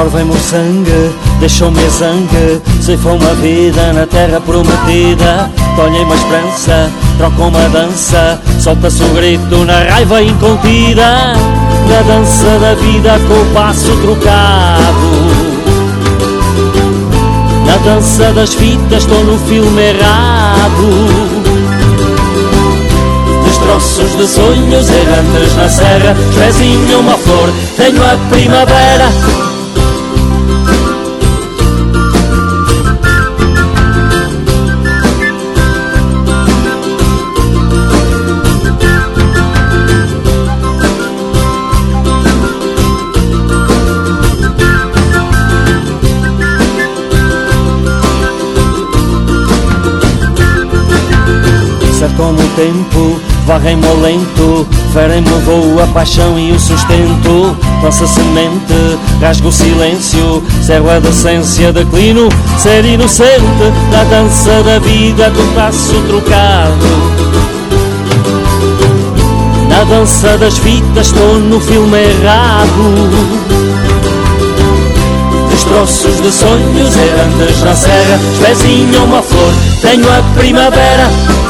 Sorvem-me 0.01 0.35
o 0.35 0.39
sangue, 0.39 1.15
deixam-me 1.41 1.85
a 1.85 1.89
zangue 1.91 2.63
Ceifam-me 2.81 3.23
a 3.23 3.35
vida 3.35 3.93
na 3.93 4.07
terra 4.07 4.41
prometida. 4.41 5.51
Tolhem-me 5.77 6.11
a 6.11 6.17
esperança, 6.17 6.91
trocam-me 7.19 7.59
a 7.59 7.69
dança 7.69 8.41
Solta-se 8.59 9.03
o 9.03 9.09
grito 9.09 9.63
na 9.67 9.81
raiva 9.91 10.23
incontida. 10.23 11.35
Na 11.87 12.01
dança 12.07 12.59
da 12.61 12.75
vida 12.77 13.21
com 13.29 13.43
o 13.43 13.47
passo 13.53 13.95
trocado. 13.97 15.11
Na 17.67 17.77
dança 17.85 18.33
das 18.33 18.55
fitas 18.55 19.03
estou 19.03 19.23
no 19.23 19.39
filme 19.41 19.83
errado. 19.83 20.89
Destroços 23.45 24.17
de 24.17 24.27
sonhos 24.27 24.89
errantes 24.89 25.57
na 25.57 25.69
serra 25.69 26.17
Pezinho 26.39 27.01
uma 27.01 27.19
flor, 27.19 27.51
tenho 27.77 28.03
a 28.03 28.17
primavera 28.31 29.50
Varrem-me 53.51 53.85
ao 53.85 53.97
lento, 53.97 54.65
ferem-me 54.93 55.29
o 55.29 55.41
voo, 55.41 55.83
a 55.83 55.87
paixão 55.89 56.39
e 56.39 56.53
o 56.53 56.61
sustento. 56.61 57.57
Lança 57.83 58.07
semente, 58.07 58.97
rasgo 59.21 59.49
o 59.49 59.53
silêncio 59.53 60.41
Cerro 60.63 60.89
a 60.89 61.01
decência, 61.01 61.73
declino 61.73 62.29
Ser 62.57 62.85
inocente, 62.85 63.73
da 63.91 64.05
dança 64.05 64.63
da 64.63 64.79
vida 64.79 65.31
Do 65.31 65.55
passo 65.57 66.01
trocado. 66.03 66.87
Na 69.69 69.83
dança 69.83 70.39
das 70.39 70.57
fitas 70.57 71.09
estou 71.09 71.41
no 71.41 71.61
filme 71.61 71.99
errado. 71.99 73.11
Destroços 75.51 76.23
de 76.23 76.31
sonhos 76.31 76.97
errantes 76.97 77.63
na 77.65 77.75
serra 77.75 78.21
Espezinho 78.33 79.03
uma 79.07 79.21
flor, 79.21 79.53
tenho 79.83 80.09
a 80.09 80.23
primavera 80.39 81.50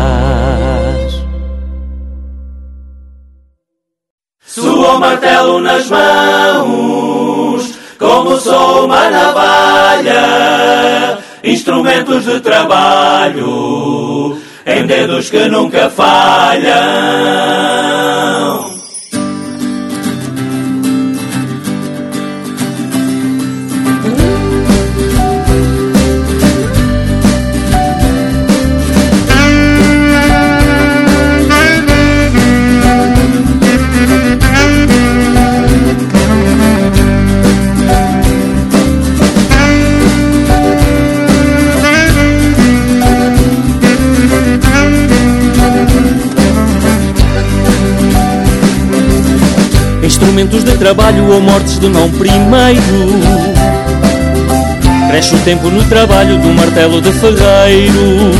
Instrumentos 11.61 12.25
de 12.25 12.39
trabalho 12.39 13.45
Em 14.65 14.87
dedos 14.87 15.29
que 15.29 15.47
nunca 15.47 15.91
falham 15.91 17.10
Instrumentos 50.21 50.63
de 50.63 50.77
trabalho 50.77 51.33
ou 51.33 51.41
mortes 51.41 51.79
de 51.79 51.89
mão 51.89 52.07
primeiro. 52.11 53.19
Cresce 55.09 55.33
o 55.33 55.39
tempo 55.39 55.67
no 55.71 55.83
trabalho 55.85 56.37
do 56.37 56.53
martelo 56.53 57.01
de 57.01 57.11
ferreiro. 57.11 58.31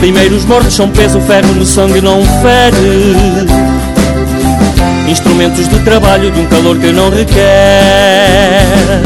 Primeiros 0.00 0.46
mortos 0.46 0.74
são 0.74 0.88
peso, 0.88 1.20
ferro 1.20 1.52
no 1.54 1.66
sangue 1.66 2.00
não 2.00 2.22
fere. 2.40 3.46
Instrumentos 5.10 5.68
de 5.68 5.78
trabalho 5.80 6.30
de 6.30 6.40
um 6.40 6.46
calor 6.46 6.78
que 6.78 6.90
não 6.90 7.10
requer. 7.10 9.02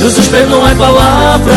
Desespero 0.00 0.48
não 0.48 0.66
é 0.66 0.74
palavra, 0.74 1.54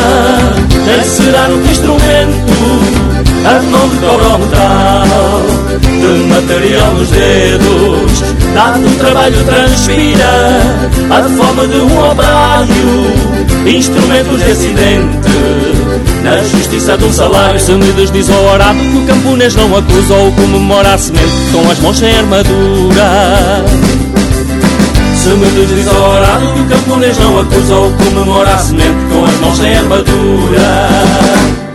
nem 0.86 1.04
será 1.06 1.48
no 1.48 1.72
instrumento 1.72 2.99
a 3.45 3.61
mão 3.64 3.88
de 3.88 3.98
cobra 3.98 4.38
metal 4.38 5.41
De 5.82 6.24
material 6.28 6.94
nos 6.94 7.10
dedos 7.10 8.24
Dado 8.53 8.88
o 8.88 8.95
trabalho 8.95 9.44
transpira 9.45 10.61
A 11.10 11.24
fome 11.24 11.68
de 11.68 11.78
um 11.78 12.11
operário 12.11 12.68
Instrumentos 13.66 14.44
de 14.44 14.52
acidente 14.52 15.30
Na 16.24 16.38
justiça 16.44 16.98
de 16.98 17.06
um 17.06 17.14
salário 17.14 17.60
Se 17.60 17.72
me 17.74 17.91
desdiz 17.94 18.30
ao 18.30 18.44
orado 18.53 18.80
Que 18.80 18.98
o 18.98 19.06
camponês 19.06 19.56
não 19.56 19.78
acusa 19.78 20.14
ou 20.16 20.32
comemora 20.34 20.94
a 20.94 20.98
semente 20.98 21.52
Com 21.52 21.72
as 21.72 21.80
mãos 21.80 21.98
sem 21.98 22.16
armadura 22.16 23.64
se 25.20 25.28
me 25.32 25.49
desdiz 25.52 25.86
ao 25.90 26.11
orado 26.11 26.48
que 26.53 26.61
o 26.61 26.66
camponês 26.66 27.18
não 27.18 27.41
acusa 27.41 27.76
ou 27.76 27.91
comemora 27.91 28.53
a 28.53 28.57
semente 28.57 29.06
com 29.11 29.26
as 29.26 29.36
mãos 29.41 29.57
sem 29.57 29.78
armadura. 29.78 31.69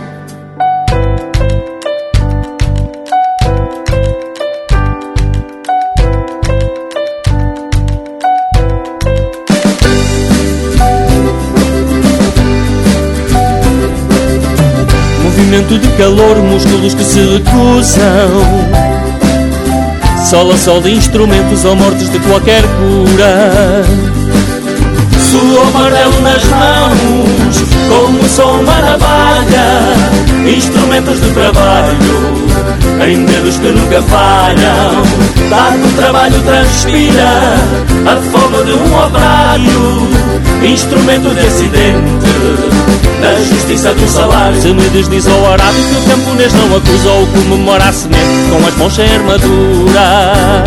Calor, 15.97 16.37
músculos 16.37 16.93
que 16.93 17.03
se 17.03 17.19
recusam. 17.19 18.03
Sol 20.29 20.51
a 20.51 20.57
sol 20.57 20.81
de 20.81 20.91
instrumentos 20.91 21.65
ou 21.65 21.75
mortes 21.75 22.09
de 22.09 22.19
qualquer 22.19 22.63
cura. 22.63 24.14
Suou 25.31 25.71
martelo 25.71 26.21
nas 26.21 26.43
mãos, 26.45 27.63
como 27.89 28.19
o 28.19 28.29
som 28.29 28.61
navalha, 28.61 30.55
instrumentos 30.55 31.19
de 31.19 31.29
trabalho, 31.31 32.45
em 33.07 33.25
dedos 33.25 33.57
que 33.57 33.69
nunca 33.69 34.01
falham. 34.03 35.03
Dado 35.49 35.95
trabalho 35.95 36.39
transpira 36.41 37.55
a 38.05 38.15
fome 38.31 38.63
de 38.65 38.73
um 38.73 39.05
operário, 39.05 40.09
instrumento 40.63 41.33
de 41.33 41.39
acidente 41.39 42.25
da 43.21 43.35
justiça 43.43 43.93
do 43.93 44.07
salário. 44.07 44.61
Se 44.61 44.73
me 44.73 44.87
desdiz 44.89 45.27
ao 45.27 45.51
arado 45.51 45.75
que 45.75 45.95
o 45.95 46.01
camponês 46.09 46.53
não 46.53 46.77
acusa 46.77 47.09
ou 47.09 47.27
comemora 47.27 47.85
a 47.85 47.93
semente 47.93 48.49
com 48.51 48.67
as 48.67 48.75
mãos 48.77 48.93
sem 48.93 49.11
armadura. 49.11 50.63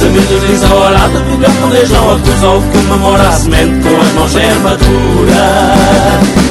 Se 0.00 0.06
me 0.06 0.18
desdiz 0.18 0.64
ao 0.64 0.82
arado 0.82 1.22
que 1.24 1.34
o 1.34 1.38
camponês 1.38 1.90
não 1.90 2.16
acusa 2.16 2.48
ou 2.48 2.62
comemora 2.62 3.28
a 3.28 3.32
semente 3.32 3.86
com 3.86 4.00
as 4.00 4.12
mãos 4.14 4.32
sem 4.32 4.50
armadura. 4.50 6.49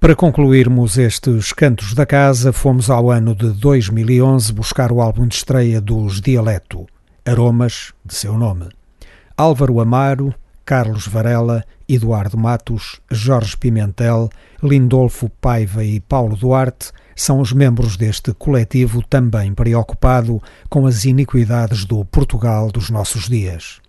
Para 0.00 0.16
concluirmos 0.16 0.96
estes 0.96 1.52
cantos 1.52 1.92
da 1.92 2.06
casa, 2.06 2.54
fomos 2.54 2.88
ao 2.88 3.10
ano 3.10 3.34
de 3.34 3.50
2011 3.50 4.50
buscar 4.54 4.90
o 4.90 5.02
álbum 5.02 5.26
de 5.26 5.34
estreia 5.34 5.78
dos 5.78 6.22
Dialeto, 6.22 6.86
Aromas, 7.22 7.92
de 8.02 8.14
seu 8.14 8.38
nome. 8.38 8.70
Álvaro 9.36 9.78
Amaro, 9.78 10.34
Carlos 10.64 11.06
Varela, 11.06 11.62
Eduardo 11.86 12.38
Matos, 12.38 12.98
Jorge 13.10 13.54
Pimentel, 13.58 14.30
Lindolfo 14.62 15.28
Paiva 15.38 15.84
e 15.84 16.00
Paulo 16.00 16.34
Duarte 16.34 16.92
são 17.14 17.38
os 17.38 17.52
membros 17.52 17.98
deste 17.98 18.32
coletivo 18.32 19.02
também 19.06 19.52
preocupado 19.52 20.42
com 20.70 20.86
as 20.86 21.04
iniquidades 21.04 21.84
do 21.84 22.02
Portugal 22.06 22.70
dos 22.70 22.88
nossos 22.88 23.28
dias. 23.28 23.82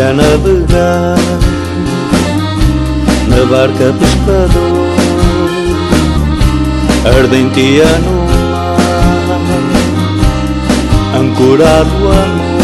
A 0.00 0.12
navegar 0.12 1.16
na 3.26 3.44
barca 3.50 3.92
pescador, 3.98 4.88
ardentia 7.04 7.86
no 8.04 8.16
mar, 8.26 8.78
ancorado 11.20 12.12
amor. 12.12 12.58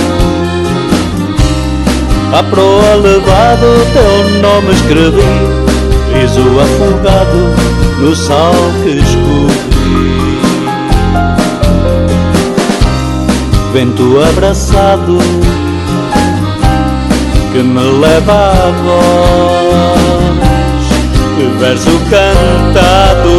À 2.38 2.42
proa 2.42 2.94
levado 2.96 3.66
teu 3.92 4.16
nome 4.40 4.72
escrevi, 4.74 5.32
riso 6.12 6.44
afogado 6.60 7.42
no 8.00 8.14
sal 8.14 8.54
que 8.82 8.90
escorri. 8.90 9.74
Vento 13.72 14.20
abraçado 14.22 15.18
que 17.54 17.62
me 17.62 17.80
leva 17.80 18.50
a 18.50 18.70
voz, 18.82 20.02
verso 21.60 21.94
cantado, 22.10 23.34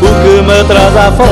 o 0.00 0.08
que 0.22 0.40
me 0.40 0.64
traz 0.64 0.96
à 0.96 1.10
voz. 1.10 1.26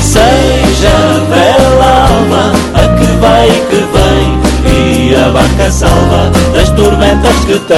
Seja 0.00 0.96
bela 1.28 2.06
alma 2.10 2.52
a 2.74 2.82
que 2.96 3.08
vai 3.20 3.48
e 3.48 3.58
que 3.68 3.82
vem, 3.92 4.28
e 4.72 5.16
a 5.16 5.30
barca 5.30 5.68
salva 5.68 6.30
das 6.54 6.70
tormentas 6.70 7.38
que 7.44 7.58
tem. 7.58 7.76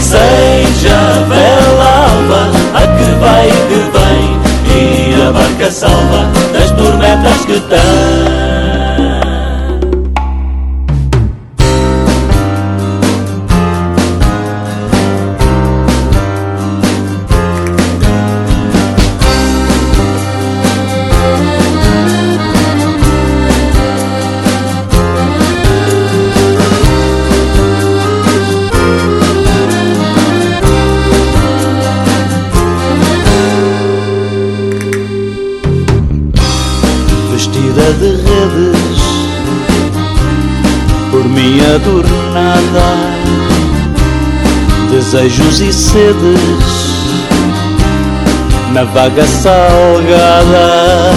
Seja 0.00 1.26
bela 1.28 1.90
alma 2.08 2.42
a 2.72 2.80
que 2.96 3.10
vai 3.20 3.48
e 3.48 3.52
que 3.68 3.80
vem 3.98 4.41
a 5.22 5.32
barca 5.32 5.70
salva 5.70 6.30
das 6.52 6.70
tormentas 6.72 7.44
que 7.46 7.60
tem. 7.60 8.31
Adornada, 41.74 42.86
desejos 44.90 45.60
e 45.60 45.72
sedes 45.72 46.92
na 48.74 48.84
vaga 48.84 49.26
salgada, 49.26 51.12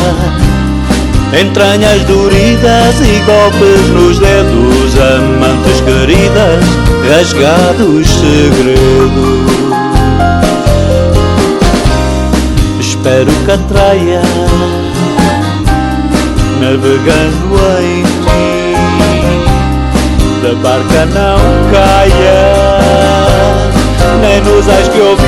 entranhas 1.41 2.01
doridas 2.03 2.95
e 3.01 3.19
golpes 3.25 3.87
nos 3.89 4.19
dedos, 4.19 4.95
amantes 4.97 5.81
queridas, 5.81 6.63
rasgados 7.09 8.07
segredos. 8.09 9.45
Espero 12.79 13.31
que 13.45 13.51
atraia, 13.51 14.21
navegando 16.59 17.59
em 17.81 18.03
ti 18.03 18.64
da 20.45 20.53
barca 20.61 21.05
não 21.07 21.39
caia, 21.71 22.77
nem 24.21 24.39
nos 24.41 24.67
hás 24.69 24.87
que 24.89 24.99
ouvir. 24.99 25.25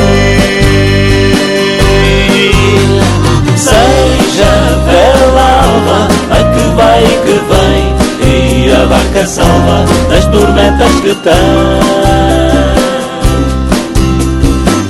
Seja 3.56 4.52
bela 4.85 5.64
alma 5.64 6.07
a 6.30 6.35
que 6.53 6.65
vai 6.76 7.03
e 7.03 7.18
que 7.26 7.38
vem, 7.49 7.95
e 8.22 8.72
a 8.72 8.85
barca 8.85 9.26
salva 9.26 9.85
das 10.07 10.26
tormentas 10.26 10.94
que 11.02 11.15
tem. 11.15 11.34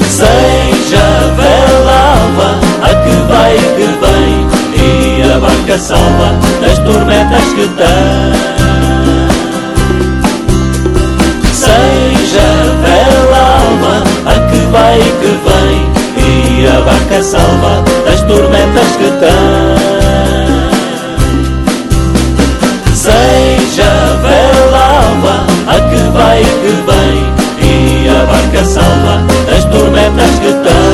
Seja 0.10 1.08
bela 1.38 1.98
alma 2.20 2.60
a 2.82 2.90
que 3.04 3.16
vai 3.32 3.56
e 3.56 3.60
que 3.78 3.88
vem, 4.04 4.34
e 4.76 5.24
a 5.32 5.40
barca 5.40 5.78
salva 5.78 6.30
das 6.60 6.78
tormentas 6.80 7.46
que 7.54 7.68
tem. 7.78 8.77
Vai 14.72 15.00
e 15.00 15.12
que 15.20 15.32
vem 15.46 15.78
E 16.26 16.68
a 16.68 16.82
barca 16.82 17.22
salva 17.22 17.84
das 18.06 18.22
tormentas 18.24 18.96
que 18.98 19.10
tem. 19.22 20.48
Seja 22.96 23.92
bela 24.22 24.84
alma 25.04 25.46
a 25.68 25.80
que 25.90 26.02
vai 26.12 26.42
e 26.42 26.46
que 26.46 26.74
vem 26.88 27.20
E 27.62 28.10
a 28.10 28.26
barca 28.26 28.66
salva 28.66 29.16
das 29.50 29.64
tormentas 29.66 30.32
que 30.40 30.54
tem 30.64 30.87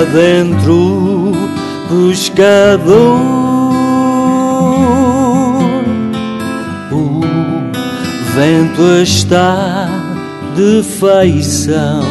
adentro, 0.00 1.32
pescador. 1.88 3.18
O 6.92 7.20
vento 8.34 8.82
está 9.02 9.88
de 10.54 10.82
feição. 10.82 12.02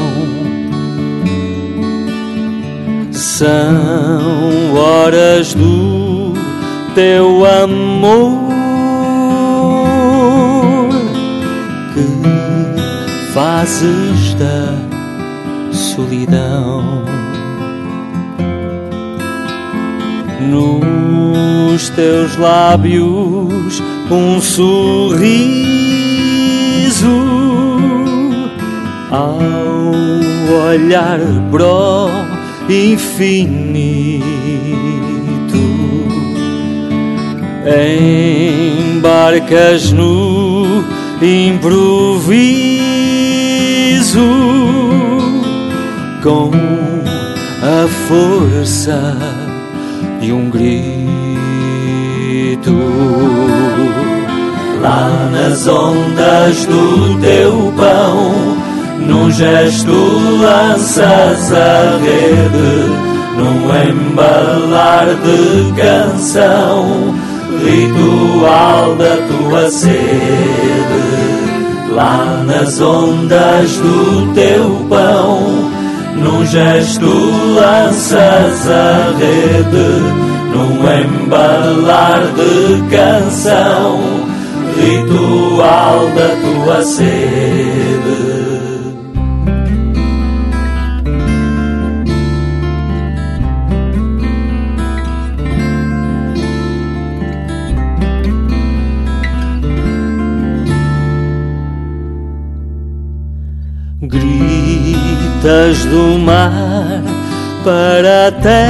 São 3.11 4.73
horas 4.75 5.53
do 5.53 6.33
teu 6.93 7.45
amor 7.45 8.49
que 11.93 13.33
fazes 13.33 14.33
da 14.33 14.75
solidão. 15.71 16.96
Nos 20.49 21.89
teus 21.89 22.37
lábios 22.37 23.83
um 24.09 24.39
sorriso 24.41 25.27
ao 29.11 29.37
olhar 30.69 31.19
pro 31.51 32.09
infinito. 32.69 34.27
Embarcas 38.95 39.91
no 39.91 40.83
improviso 41.21 42.37
com 46.23 46.51
a 47.61 47.87
força 48.07 49.36
de 50.19 50.31
um 50.31 50.49
grito. 50.49 50.77
Lá 54.81 55.29
nas 55.31 55.67
ondas 55.67 56.65
do 56.65 57.19
teu 57.19 57.73
pão, 57.75 58.57
num 58.99 59.31
gesto 59.31 59.91
lanças 60.39 61.51
a 61.51 61.97
rede, 62.01 62.91
num 63.37 63.67
embalar 63.89 65.07
de 65.23 65.81
canção, 65.81 67.15
ritual 67.63 68.95
da 68.95 69.17
tua 69.27 69.69
sede. 69.69 71.07
Lá 71.91 72.43
nas 72.45 72.79
ondas 72.79 73.77
do 73.77 74.33
teu 74.33 74.85
pão, 74.87 75.66
num 76.17 76.45
gesto 76.45 77.05
lanças 77.55 78.69
a 78.69 79.13
rede, 79.17 79.89
num 80.53 80.81
embalar 81.23 82.21
de 82.35 82.95
canção, 82.95 83.99
ritual 84.75 86.09
da 86.15 86.29
tua 86.41 86.83
sede. 86.83 88.36
Gritas 105.47 105.85
do 105.85 106.19
mar 106.19 107.01
para 107.63 108.27
a 108.27 108.31
terra. 108.33 108.67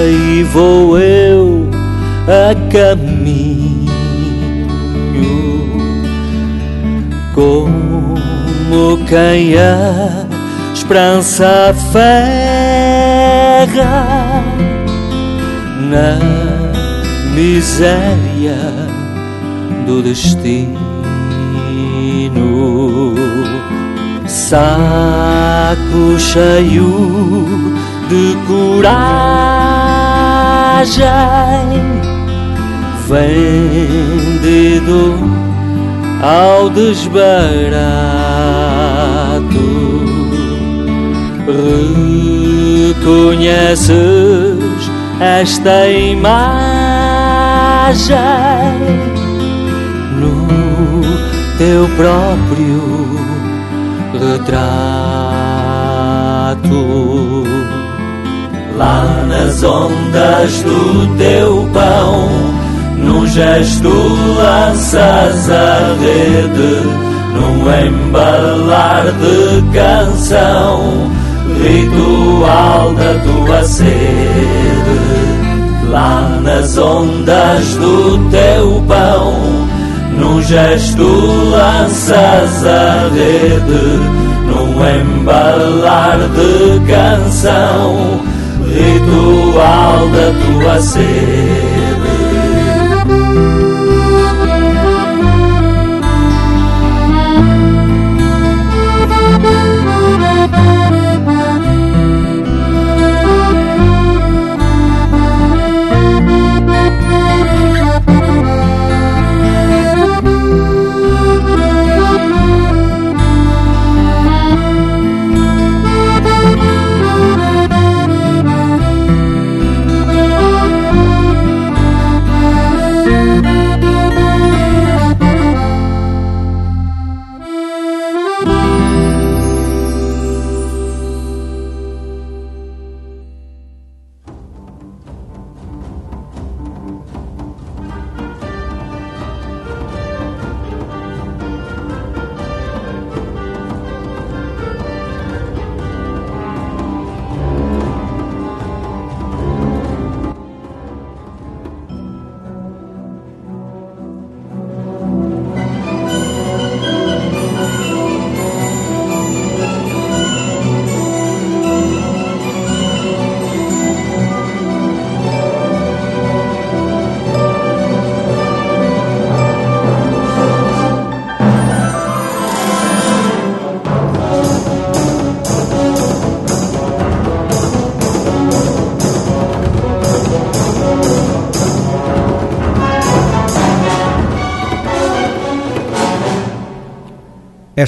Aí 0.00 0.44
vou 0.52 0.96
eu 1.00 1.68
a 2.28 2.54
caminho, 2.70 3.88
como 7.34 9.04
quem 9.08 9.58
a 9.58 10.24
esperança 10.72 11.74
ferra 11.90 12.84
na 15.90 16.20
miséria 17.34 18.58
do 19.84 20.00
destino. 20.04 20.77
Saco 24.48 26.18
cheio 26.18 27.46
de 28.08 28.36
coragem, 28.46 28.88
vendido 33.06 35.00
ao 36.22 36.70
desbarato. 36.70 37.18
Reconheces 42.96 43.90
esta 45.20 45.88
imagem? 45.88 46.38
Teu 51.58 51.88
próprio 51.96 53.18
retrato. 54.12 54.78
Lá 58.76 59.24
nas 59.26 59.62
ondas 59.64 60.62
do 60.62 61.16
teu 61.18 61.68
pão, 61.74 62.28
num 62.96 63.26
gesto 63.26 63.88
lanças 63.88 65.50
a 65.50 65.96
rede, 66.00 66.80
num 67.34 67.58
embalar 67.86 69.04
de 69.04 69.62
canção, 69.76 71.10
ritual 71.60 72.94
da 72.94 73.14
tua 73.24 73.64
sede. 73.64 73.88
Lá 75.90 76.38
nas 76.40 76.78
ondas 76.78 77.74
do 77.74 78.30
teu 78.30 78.67
gesto 80.48 81.02
lanças 81.50 82.64
a 82.64 83.10
rede, 83.12 84.00
num 84.46 84.80
embalar 84.82 86.18
de 86.30 86.80
canção, 86.90 88.22
ritual 88.64 90.08
da 90.08 90.32
tua 90.40 90.80
sede. 90.80 91.97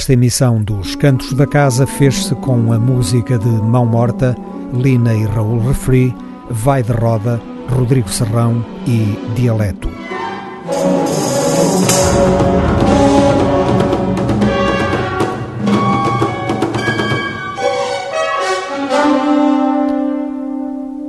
Esta 0.01 0.13
emissão 0.13 0.63
dos 0.63 0.95
Cantos 0.95 1.31
da 1.33 1.45
Casa 1.45 1.85
fez-se 1.85 2.33
com 2.33 2.73
a 2.73 2.79
música 2.79 3.37
de 3.37 3.47
Mão 3.47 3.85
Morta, 3.85 4.35
Lina 4.73 5.13
e 5.13 5.25
Raul 5.25 5.59
Refri, 5.59 6.11
Vai 6.49 6.81
de 6.81 6.91
Roda, 6.91 7.39
Rodrigo 7.69 8.09
Serrão 8.09 8.65
e 8.87 9.15
Dialeto. 9.35 9.87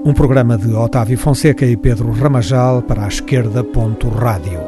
Um 0.04 0.12
programa 0.12 0.58
de 0.58 0.70
Otávio 0.74 1.16
Fonseca 1.16 1.64
e 1.64 1.78
Pedro 1.78 2.12
Ramajal 2.12 2.82
para 2.82 3.06
a 3.06 3.08
esquerda. 3.08 3.64
Rádio. 4.18 4.61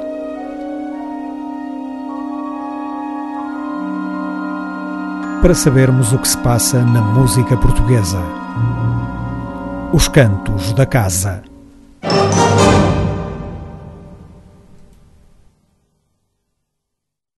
Para 5.45 5.55
sabermos 5.55 6.11
o 6.15 6.19
que 6.19 6.27
se 6.27 6.39
passa 6.39 6.83
na 6.83 7.03
música 7.03 7.55
portuguesa. 7.55 8.19
Os 9.93 10.09
Cantos 10.09 10.73
da 10.73 10.87
Casa. 10.87 11.43